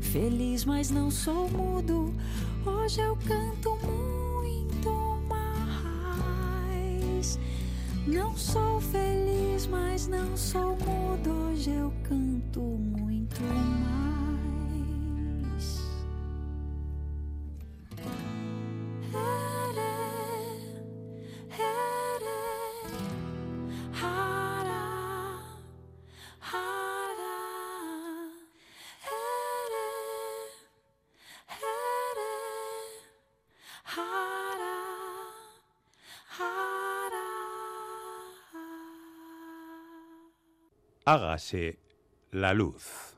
[0.00, 2.14] feliz, mas não sou mudo.
[2.66, 3.89] Hoje eu canto muito
[8.30, 11.50] Não sou feliz, mas não sou mudo.
[11.50, 12.19] Hoje eu canto
[41.10, 41.80] Hágase
[42.30, 43.09] la luz.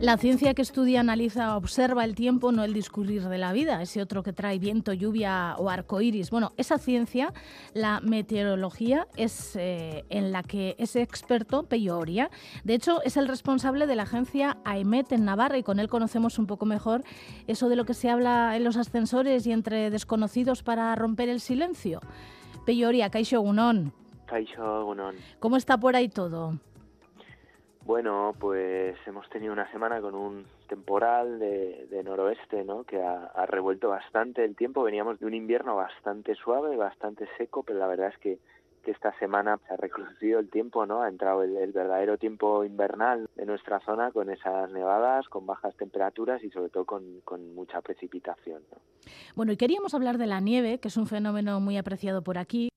[0.00, 4.02] La ciencia que estudia, analiza, observa el tiempo, no el discurrir de la vida, ese
[4.02, 6.30] otro que trae viento, lluvia o arco iris.
[6.30, 7.32] Bueno, esa ciencia,
[7.72, 12.30] la meteorología, es eh, en la que ese experto, Peyoria,
[12.62, 16.38] de hecho, es el responsable de la agencia AEMET en Navarra y con él conocemos
[16.38, 17.02] un poco mejor
[17.46, 21.40] eso de lo que se habla en los ascensores y entre desconocidos para romper el
[21.40, 22.00] silencio.
[22.66, 23.94] Peyoria, Kaixo Gunón.
[24.26, 25.14] Kaixo Gunón.
[25.40, 26.58] ¿Cómo está por ahí todo?
[27.86, 32.82] Bueno, pues hemos tenido una semana con un temporal de, noroeste, ¿no?
[32.82, 34.82] Que ha, revuelto bastante el tiempo.
[34.82, 38.38] Veníamos de un invierno bastante suave, bastante seco, pero la verdad es que,
[38.86, 41.02] esta semana se ha recrudecido el tiempo, ¿no?
[41.02, 46.40] Ha entrado el, verdadero tiempo invernal de nuestra zona con esas nevadas, con bajas temperaturas
[46.44, 48.62] y sobre todo con, con mucha precipitación.
[48.70, 48.78] ¿no?
[49.34, 52.68] Bueno, y queríamos hablar de la nieve, que es un fenómeno muy apreciado por aquí.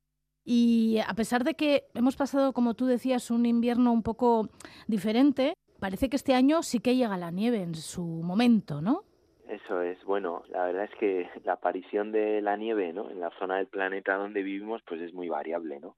[0.46, 4.50] Y a pesar de que hemos pasado, como tú decías, un invierno un poco
[4.88, 9.04] diferente, parece que este año sí que llega la nieve en su momento, ¿no?
[9.48, 13.10] Eso es, bueno, la verdad es que la aparición de la nieve, ¿no?
[13.10, 15.96] En la zona del planeta donde vivimos, pues es muy variable, ¿no?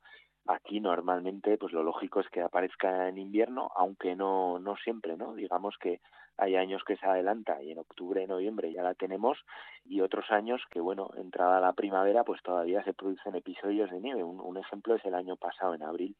[0.47, 5.35] Aquí normalmente, pues lo lógico es que aparezca en invierno, aunque no, no siempre, ¿no?
[5.35, 5.99] Digamos que
[6.37, 9.37] hay años que se adelanta y en octubre, noviembre ya la tenemos
[9.85, 14.23] y otros años que, bueno, entrada la primavera, pues todavía se producen episodios de nieve.
[14.23, 16.15] Un, ejemplo es el año pasado, en abril,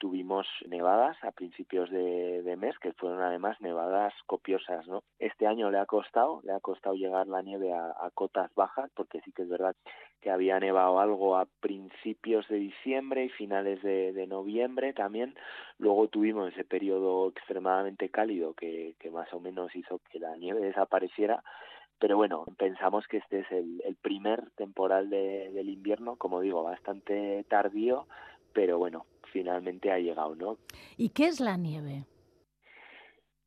[0.00, 5.02] tuvimos nevadas a principios de, mes, que fueron además nevadas copiosas, ¿no?
[5.18, 9.20] Este año le ha costado, le ha costado llegar la nieve a, cotas bajas, porque
[9.20, 9.76] sí que es verdad
[10.22, 15.36] que había nevado algo a principios de diciembre y finales de, de noviembre también.
[15.78, 20.60] Luego tuvimos ese periodo extremadamente cálido que, que más o menos hizo que la nieve
[20.60, 21.42] desapareciera
[21.98, 26.62] pero bueno, pensamos que este es el, el primer temporal de, del invierno, como digo,
[26.62, 28.06] bastante tardío,
[28.54, 30.58] pero bueno, finalmente ha llegado, ¿no?
[30.96, 32.04] ¿Y qué es la nieve?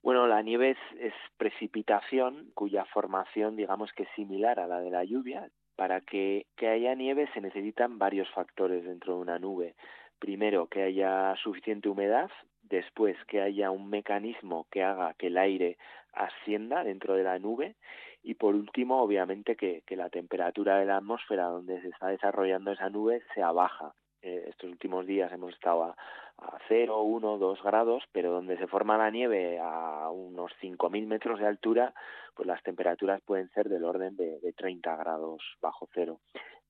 [0.01, 4.91] Bueno, la nieve es, es, precipitación cuya formación, digamos que es similar a la de
[4.91, 5.49] la lluvia.
[5.75, 9.75] Para que, que haya nieve se necesitan varios factores dentro de una nube.
[10.19, 12.29] Primero, que haya suficiente humedad,
[12.61, 15.77] después que haya un mecanismo que haga que el aire
[16.13, 17.75] ascienda dentro de la nube
[18.23, 22.71] y por último, obviamente, que, que la temperatura de la atmósfera donde se está desarrollando
[22.71, 23.93] esa nube sea baja.
[24.23, 25.95] Eh, estos últimos días hemos estado a,
[26.38, 31.39] a 0, 1, 2 grados, pero donde se forma la nieve a unos 5.000 metros
[31.39, 31.93] de altura,
[32.33, 36.19] pues las temperaturas pueden ser del orden de, de 30 grados bajo cero.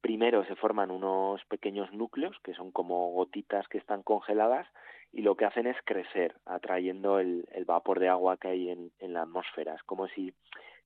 [0.01, 4.67] Primero se forman unos pequeños núcleos, que son como gotitas que están congeladas,
[5.11, 9.13] y lo que hacen es crecer, atrayendo el, vapor de agua que hay en, en
[9.13, 9.75] la atmósfera.
[9.75, 10.33] Es como si,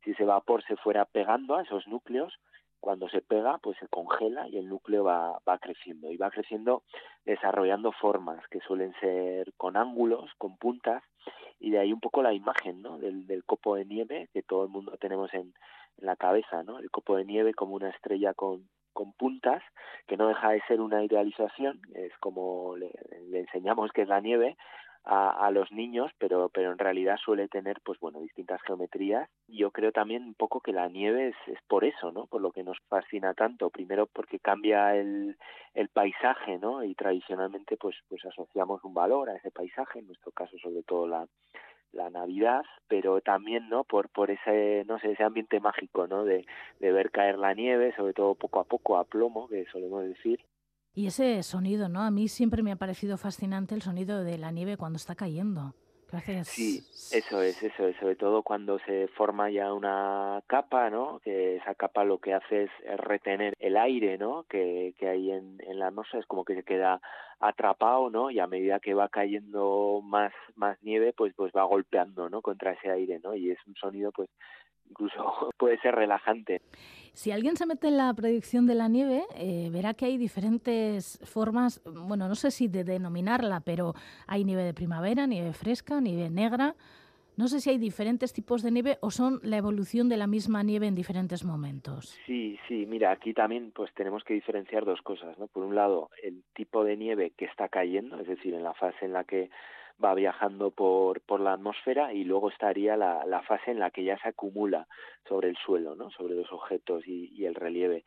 [0.03, 2.37] si ese vapor se fuera pegando a esos núcleos
[2.79, 6.83] cuando se pega, pues se congela y el núcleo va, va creciendo y va creciendo
[7.25, 11.03] desarrollando formas que suelen ser con ángulos, con puntas
[11.59, 12.97] y de ahí un poco la imagen ¿no?
[12.97, 15.53] del, copo de nieve que todo el mundo tenemos en,
[15.97, 16.79] en la cabeza, ¿no?
[16.79, 19.61] el copo de nieve como una estrella con, con puntas,
[20.07, 22.91] que no deja de ser una idealización, es como le,
[23.29, 24.57] le enseñamos que es la nieve,
[25.03, 29.29] a, a, los niños, pero, pero en realidad suele tener, pues bueno, distintas geometrías.
[29.47, 32.25] Yo creo también un poco que la nieve es, es por eso, ¿no?
[32.27, 33.69] Por lo que nos fascina tanto.
[33.69, 35.37] Primero porque cambia el,
[35.73, 36.83] el paisaje, ¿no?
[36.83, 41.07] Y tradicionalmente, pues, pues asociamos un valor a ese paisaje, en nuestro caso sobre todo
[41.07, 41.27] la,
[41.93, 43.83] la Navidad, pero también, ¿no?
[43.83, 46.23] Por, por ese, no sé, ese ambiente mágico, ¿no?
[46.23, 46.45] De,
[46.79, 50.39] de ver caer la nieve, sobre todo poco a poco, a plomo, que solemos decir,
[50.97, 52.01] y ese sonido, ¿no?
[52.01, 55.75] A mí siempre me ha parecido fascinante el sonido de la nieve cuando está cayendo.
[56.11, 56.47] Gracias.
[56.47, 56.79] Sí,
[57.11, 61.19] eso es, eso es, sobre todo cuando se forma ya una capa, ¿no?
[61.23, 64.45] Que esa capa lo que hace es retener el aire, ¿no?
[64.49, 66.99] Que, que hay en, en la atmósfera, es como que se queda
[67.39, 68.31] atrapado, ¿no?
[68.31, 72.41] Y a medida que va cayendo más, más nieve, pues, pues va golpeando, ¿no?
[72.41, 73.35] Contra ese aire, ¿no?
[73.35, 74.31] Y es un sonido, pues,
[74.89, 76.63] incluso puede ser relajante.
[77.17, 81.19] Si alguien se mete en la predicción de la nieve, eh, verá que hay diferentes
[81.23, 83.95] formas, bueno, no sé si de denominarla, pero
[84.27, 86.75] hay nieve de primavera, nieve fresca, nieve negra.
[87.35, 90.61] No sé si hay diferentes tipos de nieve o son la evolución de la misma
[90.61, 92.15] nieve en diferentes momentos.
[92.27, 95.47] Sí, sí, mira, aquí también pues tenemos que diferenciar dos cosas, ¿no?
[95.47, 99.05] Por un lado, el tipo de nieve que está cayendo, es decir, en la fase
[99.05, 99.49] en la que
[100.03, 104.03] va viajando por, por la atmósfera y luego estaría la, la fase en la que
[104.03, 104.87] ya se acumula
[105.27, 106.09] sobre el suelo, ¿no?
[106.11, 108.03] sobre los objetos y, el relieve.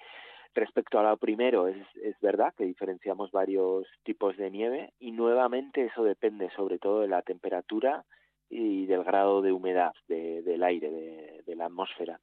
[0.55, 5.84] Respecto a lo primero, es, es verdad que diferenciamos varios tipos de nieve y nuevamente
[5.86, 8.05] eso depende sobre todo de la temperatura
[8.49, 12.18] y del grado de humedad de, del aire, de, de, la atmósfera.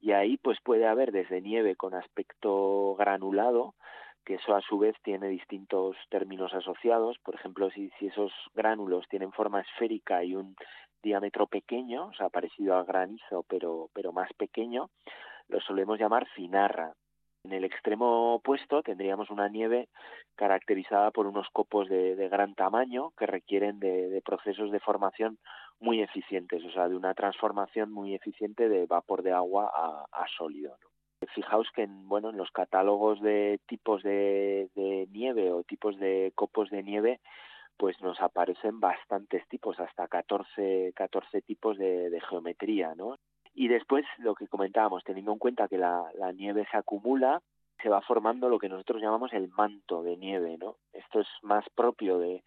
[0.00, 3.74] Y ahí pues puede haber desde nieve con aspecto granulado,
[4.24, 7.18] que eso a su vez tiene distintos términos asociados.
[7.18, 10.54] Por ejemplo, si, esos gránulos tienen forma esférica y un
[11.02, 14.90] diámetro pequeño, o sea, parecido al granizo, pero, pero más pequeño,
[15.48, 16.94] lo solemos llamar finarra.
[17.44, 19.88] En el extremo opuesto tendríamos una nieve
[20.34, 25.38] caracterizada por unos copos de, gran tamaño que requieren de, procesos de formación
[25.80, 29.70] muy eficientes, o sea, de una transformación muy eficiente de vapor de agua
[30.12, 30.76] a, sólido.
[31.34, 34.68] Fijaos que en, bueno, en los catálogos de tipos de,
[35.10, 37.20] nieve o tipos de copos de nieve,
[37.76, 43.16] pues nos aparecen bastantes tipos, hasta 14, 14 tipos de, de geometría, ¿no?
[43.60, 47.42] Y después, lo que comentábamos, teniendo en cuenta que la, nieve se acumula,
[47.82, 50.76] se va formando lo que nosotros llamamos el manto de nieve, ¿no?
[50.92, 52.44] Esto es más propio de,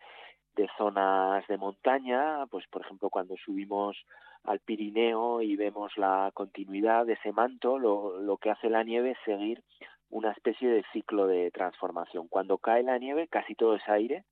[0.55, 3.97] de zonas de montaña, pues por ejemplo cuando subimos
[4.43, 9.11] al Pirineo y vemos la continuidad de ese manto, lo, lo que hace la nieve
[9.11, 9.63] es seguir
[10.09, 12.27] una especie de ciclo de transformación.
[12.27, 14.25] Cuando cae la nieve, casi todo es aire,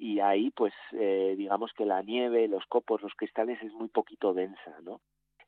[0.00, 4.32] y ahí pues eh, digamos que la nieve, los copos, los cristales es muy poquito
[4.32, 5.00] densa, ¿no?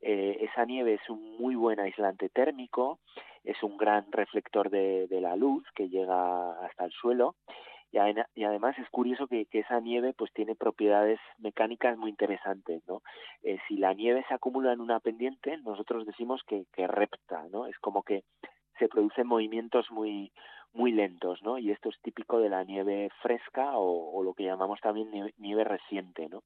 [0.02, 2.98] Eh, esa nieve es un muy buen aislante térmico,
[3.44, 7.36] es un gran reflector de, la luz que llega hasta el suelo
[7.92, 13.02] y, además es curioso que, esa nieve pues tiene propiedades mecánicas muy interesantes, ¿no?
[13.42, 17.66] Eh, si la nieve se acumula en una pendiente, nosotros decimos que, que repta, ¿no?
[17.66, 18.24] Es como que
[18.78, 20.32] se producen movimientos muy
[20.74, 21.58] muy lentos, ¿no?
[21.58, 26.30] Y esto es típico de la nieve fresca o, lo que llamamos también nieve, reciente,
[26.30, 26.42] ¿no?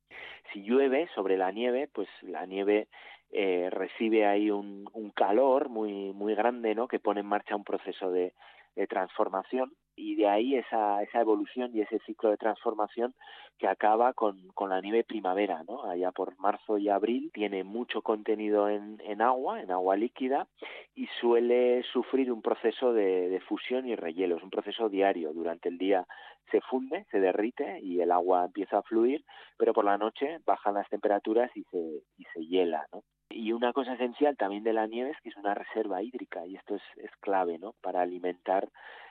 [0.53, 2.89] Si llueve sobre la nieve, pues la nieve
[3.31, 6.89] eh, recibe ahí un, un, calor muy muy grande, ¿no?
[6.89, 8.35] Que pone en marcha un proceso de,
[8.75, 13.15] de transformación y de ahí esa, esa evolución y ese ciclo de transformación
[13.59, 15.85] que acaba con, con la nieve primavera, ¿no?
[15.85, 20.47] Allá por marzo y abril tiene mucho contenido en, en agua, en agua líquida
[20.95, 25.33] y suele sufrir un proceso de, de fusión y rehielos, un proceso diario.
[25.33, 26.07] Durante el día
[26.51, 29.25] se funde, se derrite y el agua empieza a fluir,
[29.57, 33.03] pero por la noche bajan las temperaturas y se, y se hiela, ¿no?
[33.29, 36.57] Y una cosa esencial también de la nieve es que es una reserva hídrica y
[36.57, 37.75] esto es, es clave, ¿no?
[37.83, 38.69] Para alimentar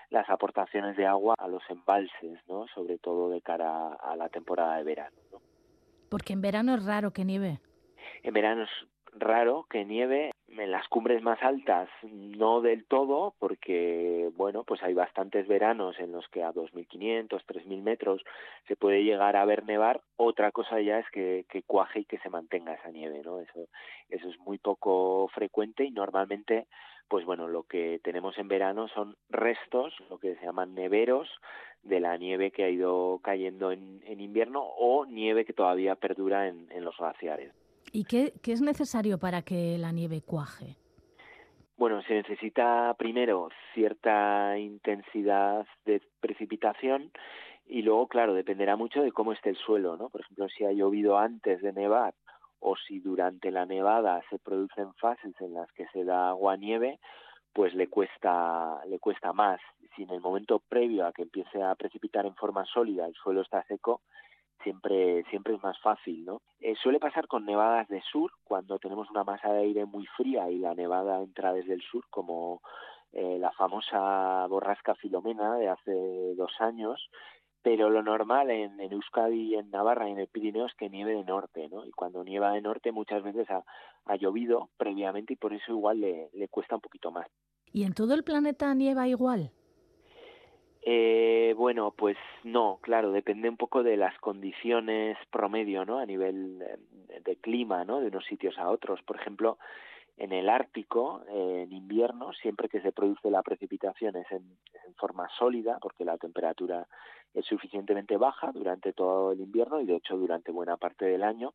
[0.10, 2.68] las aportaciones de agua a los embalses, ¿no?
[2.68, 5.42] Sobre todo de cara a la temporada de verano, ¿no?
[6.10, 7.60] Porque en verano es raro que nieve.
[8.24, 8.70] En verano es
[9.18, 14.94] raro que nieve en las cumbres más altas no del todo porque bueno pues hay
[14.94, 18.24] bastantes veranos en los que a 2.500 3.000 metros
[18.68, 22.20] se puede llegar a ver nevar otra cosa ya es que, que cuaje y que
[22.20, 23.68] se mantenga esa nieve no eso
[24.10, 26.68] eso es muy poco frecuente y normalmente
[27.08, 31.30] pues bueno lo que tenemos en verano son restos lo que se llaman neveros
[31.84, 36.48] de la nieve que ha ido cayendo en, en invierno o nieve que todavía perdura
[36.48, 37.54] en, en los glaciares
[37.96, 40.76] ¿Y qué, es necesario para que la nieve cuaje?
[41.78, 47.12] Bueno, se necesita primero cierta intensidad de precipitación
[47.66, 50.10] y luego, claro, dependerá mucho de cómo esté el suelo, ¿no?
[50.10, 52.14] Por ejemplo, si ha llovido antes de nevar
[52.66, 57.00] o si durante la nevada se producen fases en las que se da agua-nieve,
[57.54, 59.62] pues le cuesta, le cuesta más.
[59.96, 63.42] Si en el momento previo a que empiece a precipitar en forma sólida el suelo
[63.42, 64.02] está seco,
[64.64, 66.42] siempre, siempre es más fácil, ¿no?
[66.60, 70.50] Eh, suele pasar con nevadas de sur, cuando tenemos una masa de aire muy fría
[70.50, 72.62] y la nevada entra desde el sur, como
[73.14, 77.10] eh, la famosa borrasca Filomena de hace dos años,
[77.66, 81.16] pero lo normal en, en, Euskadi, en Navarra y en el Pirineo es que nieve
[81.16, 81.84] de norte, ¿no?
[81.84, 83.64] Y cuando nieva de norte muchas veces ha,
[84.06, 87.26] ha llovido previamente y por eso igual le, le cuesta un poquito más.
[87.74, 89.50] ¿Y en todo el planeta nieva igual?
[90.84, 95.98] Eh, bueno, pues no, claro, depende un poco de las condiciones promedio, ¿no?
[95.98, 98.00] A nivel eh, de clima, ¿no?
[98.00, 99.02] De unos sitios a otros.
[99.02, 99.58] Por ejemplo,
[100.18, 104.58] en el Ártico, eh, en invierno, siempre que se produce la precipitación es en,
[104.98, 106.88] forma sólida, porque la temperatura
[107.34, 111.54] es suficientemente baja durante todo el invierno y de hecho durante buena parte del año.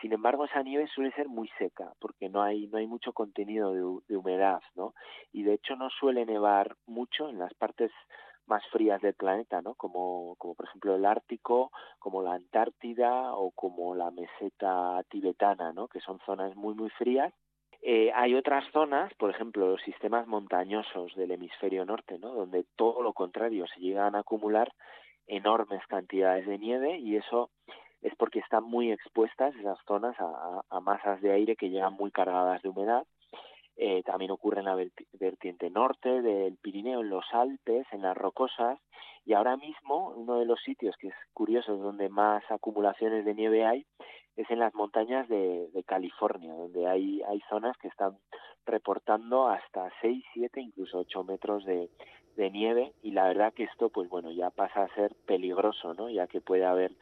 [0.00, 3.72] Sin embargo, esa nieve suele ser muy seca, porque no hay, no hay mucho contenido
[3.74, 4.94] de, de humedad, ¿no?
[5.32, 7.92] Y de hecho no suele nevar mucho en las partes
[8.46, 9.74] más frías del planeta, ¿no?
[9.74, 15.88] Como, como por ejemplo el Ártico, como la Antártida o como la meseta tibetana, ¿no?
[15.88, 17.32] Que son zonas muy, muy frías.
[17.82, 22.32] Eh, hay otras zonas, por ejemplo, los sistemas montañosos del hemisferio norte, ¿no?
[22.32, 24.72] Donde todo lo contrario, se llegan a acumular
[25.26, 27.50] enormes cantidades de nieve y eso
[28.00, 32.10] es porque están muy expuestas esas zonas a, a masas de aire que llegan muy
[32.12, 33.04] cargadas de humedad
[33.76, 34.76] eh, también ocurre en la
[35.12, 38.78] vertiente norte del Pirineo, en los Alpes, en las rocosas,
[39.24, 43.64] y ahora mismo uno de los sitios que es curioso, donde más acumulaciones de nieve
[43.64, 43.86] hay,
[44.36, 48.16] es en las montañas de, California, donde hay, hay zonas que están
[48.64, 51.90] reportando hasta 6, 7, incluso 8 metros de,
[52.36, 56.08] de nieve y la verdad que esto pues bueno ya pasa a ser peligroso no
[56.08, 56.92] ya que puede haber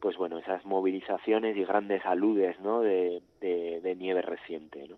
[0.00, 4.96] pues bueno esas movilizaciones y grandes aludes no de, de, nieve reciente no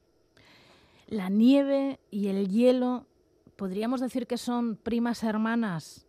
[1.08, 3.06] la nieve y el hielo
[3.56, 6.04] podríamos decir que son primas hermanas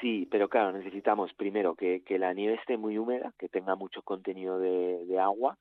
[0.00, 4.60] Sí, pero claro, necesitamos primero que, la nieve esté muy húmeda, que tenga mucho contenido
[4.60, 5.58] de, de agua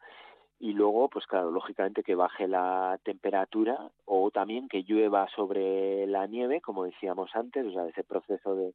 [0.60, 6.28] y luego, pues claro, lógicamente que baje la temperatura o también que llueva sobre la
[6.28, 8.74] nieve, como decíamos antes, o sea, ese proceso de,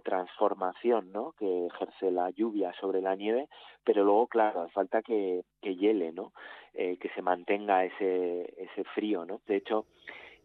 [0.00, 1.32] transformación ¿no?
[1.38, 3.48] que ejerce la lluvia sobre la nieve,
[3.84, 6.32] pero luego, claro, falta que, que hiele, ¿no?
[6.74, 9.40] Eh, que se mantenga ese, ese frío, ¿no?
[9.46, 9.84] De hecho,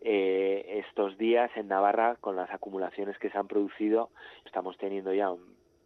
[0.01, 4.09] eh, estos días en Navarra, con las acumulaciones que se han producido,
[4.45, 5.33] estamos teniendo ya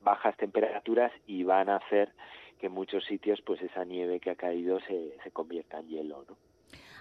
[0.02, 2.12] bajas temperaturas y van a hacer
[2.60, 6.26] que en muchos sitios pues esa nieve que ha caído se, se convierta en hielo,
[6.28, 6.51] ¿no?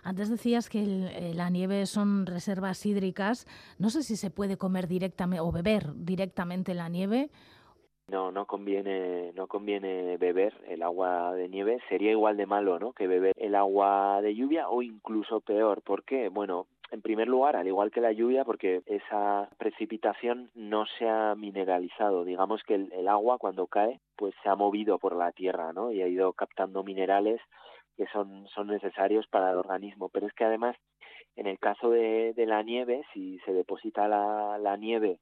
[0.02, 3.46] Antes decías que eh, la nieve son reservas hídricas.
[3.78, 7.30] No sé si se puede comer directamente o beber directamente la nieve.
[8.08, 11.78] No, no conviene, no conviene beber el agua de nieve.
[11.88, 12.92] Sería igual de malo, ¿no?
[12.92, 15.82] Que beber el agua de lluvia o incluso peor.
[15.82, 16.28] ¿Por qué?
[16.28, 21.36] Bueno, en primer lugar, al igual que la lluvia, porque esa precipitación no se ha
[21.36, 22.24] mineralizado.
[22.24, 25.92] Digamos que el, agua cuando cae, pues se ha movido por la tierra, ¿no?
[25.92, 27.40] Y ha ido captando minerales
[27.96, 30.08] que son, son necesarios para el organismo.
[30.08, 30.76] Pero es que además,
[31.36, 35.18] en el caso de, de la nieve, si se deposita la, la nieve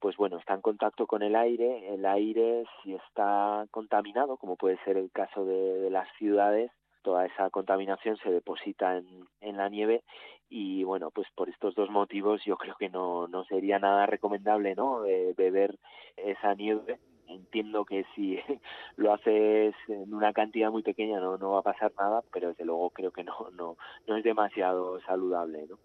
[0.00, 4.76] pues bueno, está en contacto con el aire, el aire si está contaminado, como puede
[4.84, 6.70] ser el caso de, de las ciudades,
[7.04, 9.06] toda esa contaminación se deposita en,
[9.40, 10.02] en la nieve
[10.48, 14.74] y bueno pues por estos dos motivos yo creo que no, no sería nada recomendable
[14.74, 15.78] no eh, beber
[16.16, 16.98] esa nieve
[17.34, 18.38] entiendo que si
[18.96, 22.64] lo haces en una cantidad muy pequeña no no va a pasar nada pero desde
[22.64, 23.76] luego creo que no no
[24.06, 25.78] no es demasiado saludable no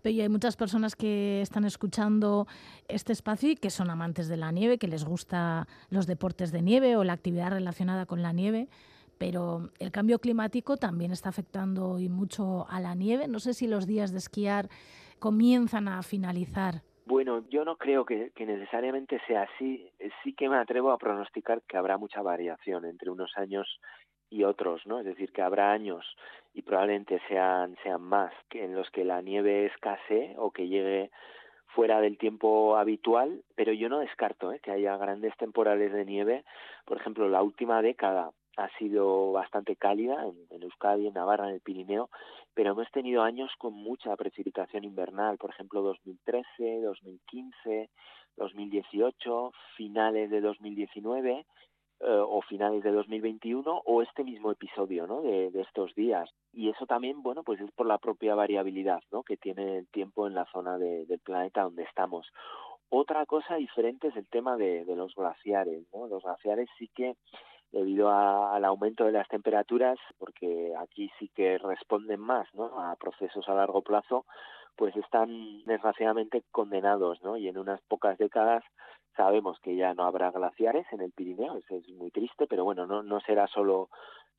[0.00, 2.46] pero hay muchas personas que están escuchando
[2.86, 6.62] este espacio y que son amantes de la nieve, que les gusta los deportes de
[6.62, 8.68] nieve o la actividad relacionada con la nieve
[9.18, 13.26] pero el cambio climático también está afectando hoy mucho a la nieve.
[13.28, 14.70] No sé si los días de esquiar
[15.18, 16.82] comienzan a finalizar.
[17.08, 19.90] Bueno, yo no creo que, necesariamente sea así.
[20.22, 23.80] Sí que me atrevo a pronosticar que habrá mucha variación entre unos años
[24.28, 24.98] y otros, ¿no?
[24.98, 26.04] Es decir, que habrá años
[26.52, 31.10] y probablemente sean, sean más que en los que la nieve escasee o que llegue
[31.68, 34.60] fuera del tiempo habitual, pero yo no descarto ¿eh?
[34.60, 36.44] que haya grandes temporales de nieve.
[36.84, 41.60] Por ejemplo, la última década ha sido bastante cálida en, Euskadi, en Navarra, en el
[41.60, 42.10] Pirineo,
[42.58, 47.88] pero hemos tenido años con mucha precipitación invernal, por ejemplo 2013, 2015,
[48.36, 51.44] 2018, finales de 2019 eh,
[52.00, 55.22] o finales de 2021 o este mismo episodio ¿no?
[55.22, 56.28] de, estos días.
[56.52, 59.22] Y eso también, bueno, pues es por la propia variabilidad ¿no?
[59.22, 62.26] que tiene el tiempo en la zona del planeta donde estamos.
[62.88, 65.86] Otra cosa diferente es el tema de, de los glaciares.
[65.94, 66.08] ¿no?
[66.08, 67.14] Los glaciares sí que
[67.72, 72.80] debido al aumento de las temperaturas, porque aquí sí que responden más ¿no?
[72.80, 74.24] a procesos a largo plazo,
[74.76, 77.36] pues están desgraciadamente condenados, ¿no?
[77.36, 78.62] Y en unas pocas décadas
[79.16, 82.86] sabemos que ya no habrá glaciares en el Pirineo, eso es muy triste, pero bueno,
[82.86, 83.88] no, no será solo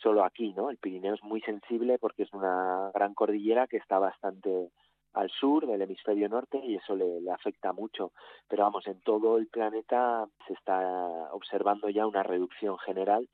[0.01, 0.69] solo aquí, ¿no?
[0.69, 4.71] El Pirineo es muy sensible porque es una gran cordillera que está bastante
[5.13, 8.11] al sur del hemisferio norte y eso le, le, afecta mucho.
[8.47, 13.27] Pero vamos, en todo el planeta se está observando ya una reducción general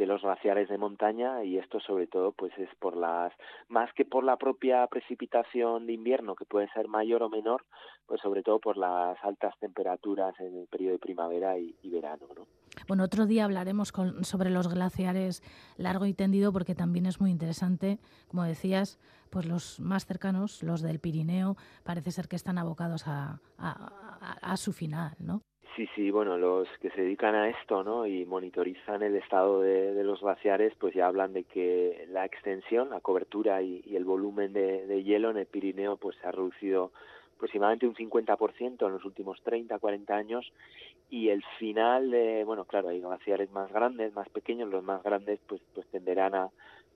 [0.00, 3.32] de los glaciares de montaña y esto sobre todo pues es por las
[3.68, 7.66] más que por la propia precipitación de invierno que puede ser mayor o menor
[8.06, 12.46] pues sobre todo por las altas temperaturas en el periodo de primavera y, verano ¿no?
[12.88, 13.92] Bueno otro día hablaremos
[14.22, 15.42] sobre los glaciares
[15.76, 17.98] largo y tendido porque también es muy interesante
[18.28, 18.98] como decías
[19.30, 23.40] pues los más cercanos los del Pirineo parece ser que están abocados a,
[24.56, 25.42] su final no
[25.76, 28.04] Sí, sí, bueno, los que se dedican a esto, ¿no?
[28.04, 33.00] Y monitorizan el estado de, los glaciares, pues ya hablan de que la extensión, la
[33.00, 36.90] cobertura y, el volumen de, hielo en el Pirineo, pues se ha reducido
[37.36, 40.52] aproximadamente un 50% en los últimos 30, 40 años
[41.10, 42.14] y el final,
[42.46, 46.50] bueno, claro, hay glaciares más grandes, más pequeños, los más grandes pues, pues tenderán a,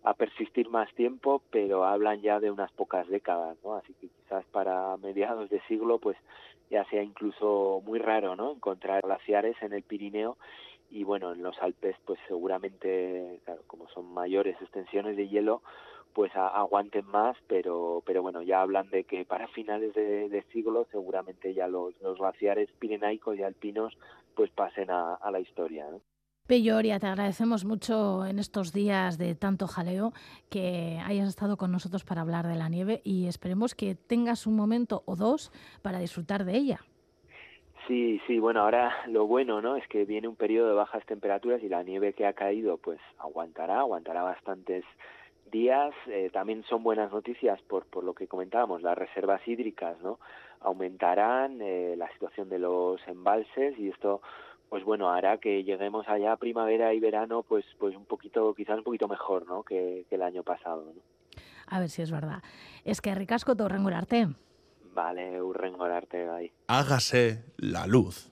[0.04, 3.74] a persistir más tiempo, pero hablan ya de unas pocas décadas, ¿no?
[3.74, 6.16] Así que quizás para mediados de siglo, pues
[6.70, 8.52] ya sea incluso muy raro, ¿no?
[8.52, 10.36] Encontrar glaciares en el Pirineo
[10.90, 15.62] y bueno, en los Alpes, pues seguramente, como son mayores extensiones de hielo,
[16.14, 21.52] pues aguanten más, pero pero bueno, ya hablan de que para finales de, siglo seguramente
[21.52, 23.96] ya los, los glaciares pirenaicos y alpinos
[24.34, 26.00] pues pasen a, a la historia, ¿no?
[26.46, 30.12] Peyoria, te agradecemos mucho en estos días de tanto jaleo
[30.50, 34.54] que hayas estado con nosotros para hablar de la nieve y esperemos que tengas un
[34.54, 35.50] momento o dos
[35.80, 36.80] para disfrutar de ella.
[37.86, 39.76] Sí, sí, bueno, ahora lo bueno, ¿no?
[39.76, 42.98] Es que viene un periodo de bajas temperaturas y la nieve que ha caído, pues
[43.18, 44.84] aguantará, aguantará bastantes
[45.50, 45.94] días.
[46.06, 50.18] Eh, también son buenas noticias por, por lo que comentábamos, las reservas hídricas, ¿no?
[50.60, 54.22] Aumentarán eh, la situación de los embalses y esto,
[54.68, 58.84] pues bueno, hará que lleguemos allá primavera y verano, pues, pues un poquito, quizás un
[58.84, 59.62] poquito mejor, ¿no?
[59.62, 61.02] Que, que el año pasado, ¿no?
[61.66, 62.42] A ver si es verdad.
[62.84, 64.28] Es que ricasco torrengurarte.
[64.94, 66.52] Vale, urrengorarte ahí.
[66.68, 68.30] Hágase la luz.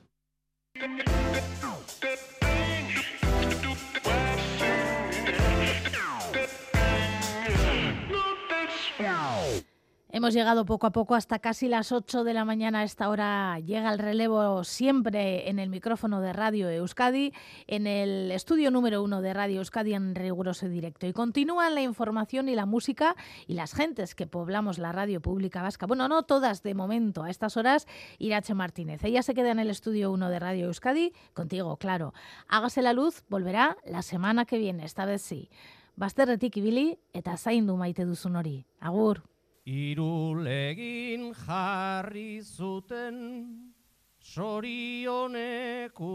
[10.15, 12.81] Hemos llegado poco a poco hasta casi las 8 de la mañana.
[12.81, 17.33] A esta hora llega el relevo siempre en el micrófono de Radio Euskadi,
[17.67, 21.07] en el estudio número uno de Radio Euskadi en riguroso directo.
[21.07, 25.63] Y continúan la información y la música y las gentes que poblamos la radio pública
[25.63, 25.87] vasca.
[25.87, 27.23] Bueno, no todas de momento.
[27.23, 27.87] A estas horas,
[28.19, 29.03] Irache Martínez.
[29.05, 31.15] Ella se queda en el estudio uno de Radio Euskadi.
[31.33, 32.13] Contigo, claro.
[32.49, 35.49] Hágase la luz, volverá la semana que viene, esta vez sí.
[35.97, 38.67] Bazterretik ibili eta zaindu maite duzun hori.
[38.79, 39.32] Agur.
[39.65, 43.71] Irulegin jarri zuten
[44.19, 46.11] sorioneku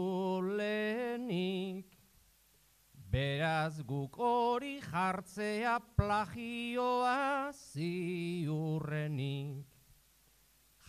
[0.56, 1.98] lehenik
[3.08, 9.64] Beraz guk hori jartzea plagioa ziurrenik.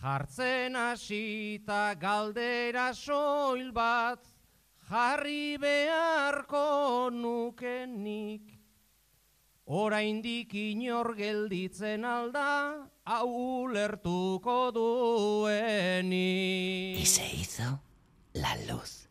[0.02, 4.20] Jartzen hasita galdera soil bat
[4.90, 8.59] jarri beharko nukenik
[9.70, 13.28] oraindik inor gelditzen alda, hau
[13.62, 16.18] ulertuko dueni.
[16.98, 17.78] Y se hizo
[18.34, 19.09] la luz.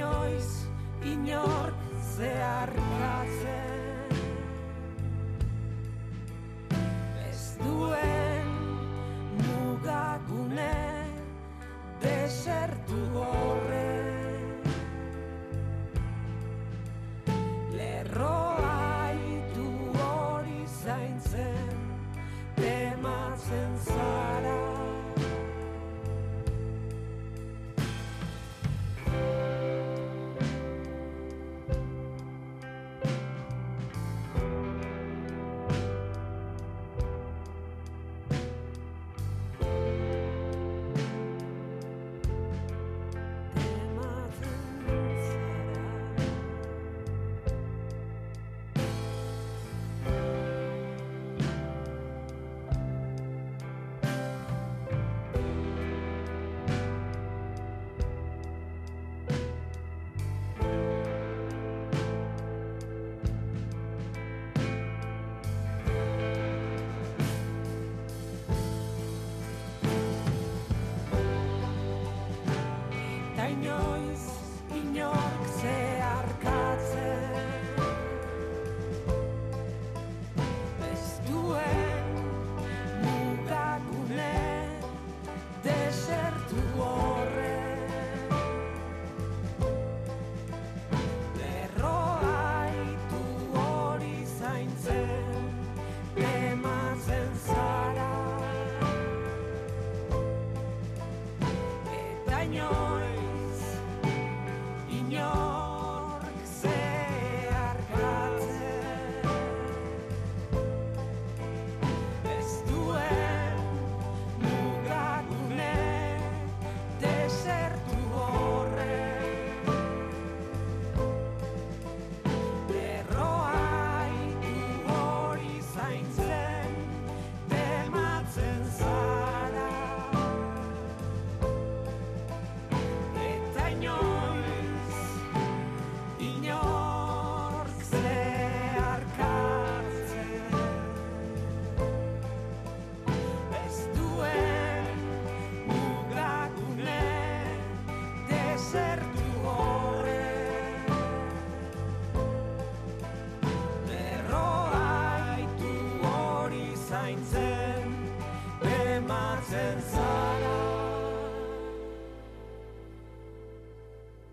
[0.00, 0.50] Inoiz
[1.04, 1.80] inork
[2.16, 3.09] zeharkatzen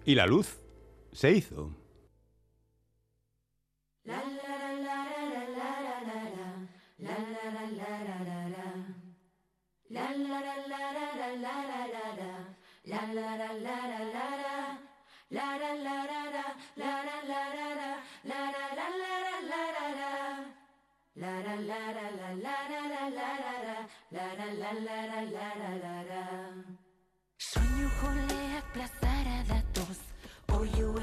[0.08, 0.58] Y la luz
[1.12, 1.76] se hizo.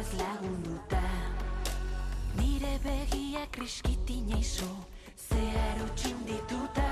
[0.05, 1.03] Ez lagunduta
[2.37, 4.71] Nire begia kriskitin eizo,
[5.29, 6.89] zeharo txindituta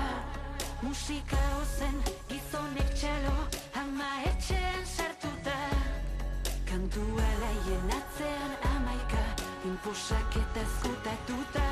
[0.81, 1.97] Musika ozen
[2.29, 3.35] gizonek txalo,
[3.81, 5.57] ama etxean sartuta
[6.69, 9.23] Kantua laien atzean amaika,
[9.69, 11.67] inposak eta ezkutatuta.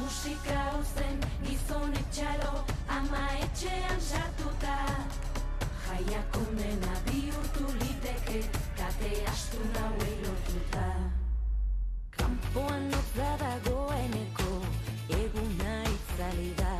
[0.00, 2.64] Musika ozen gizonek txalo,
[2.98, 4.74] ama etxean sartuta.
[5.86, 6.40] Jaiak
[7.06, 8.42] bihurtu liteke,
[8.98, 10.86] kate astu nauei lotuta.
[12.16, 14.50] Kampoan notza dagoeneko,
[15.08, 16.74] eguna itzali da.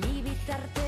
[0.00, 0.85] Ni bitartean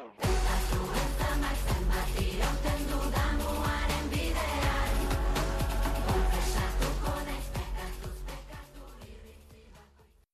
[0.00, 0.39] Alright.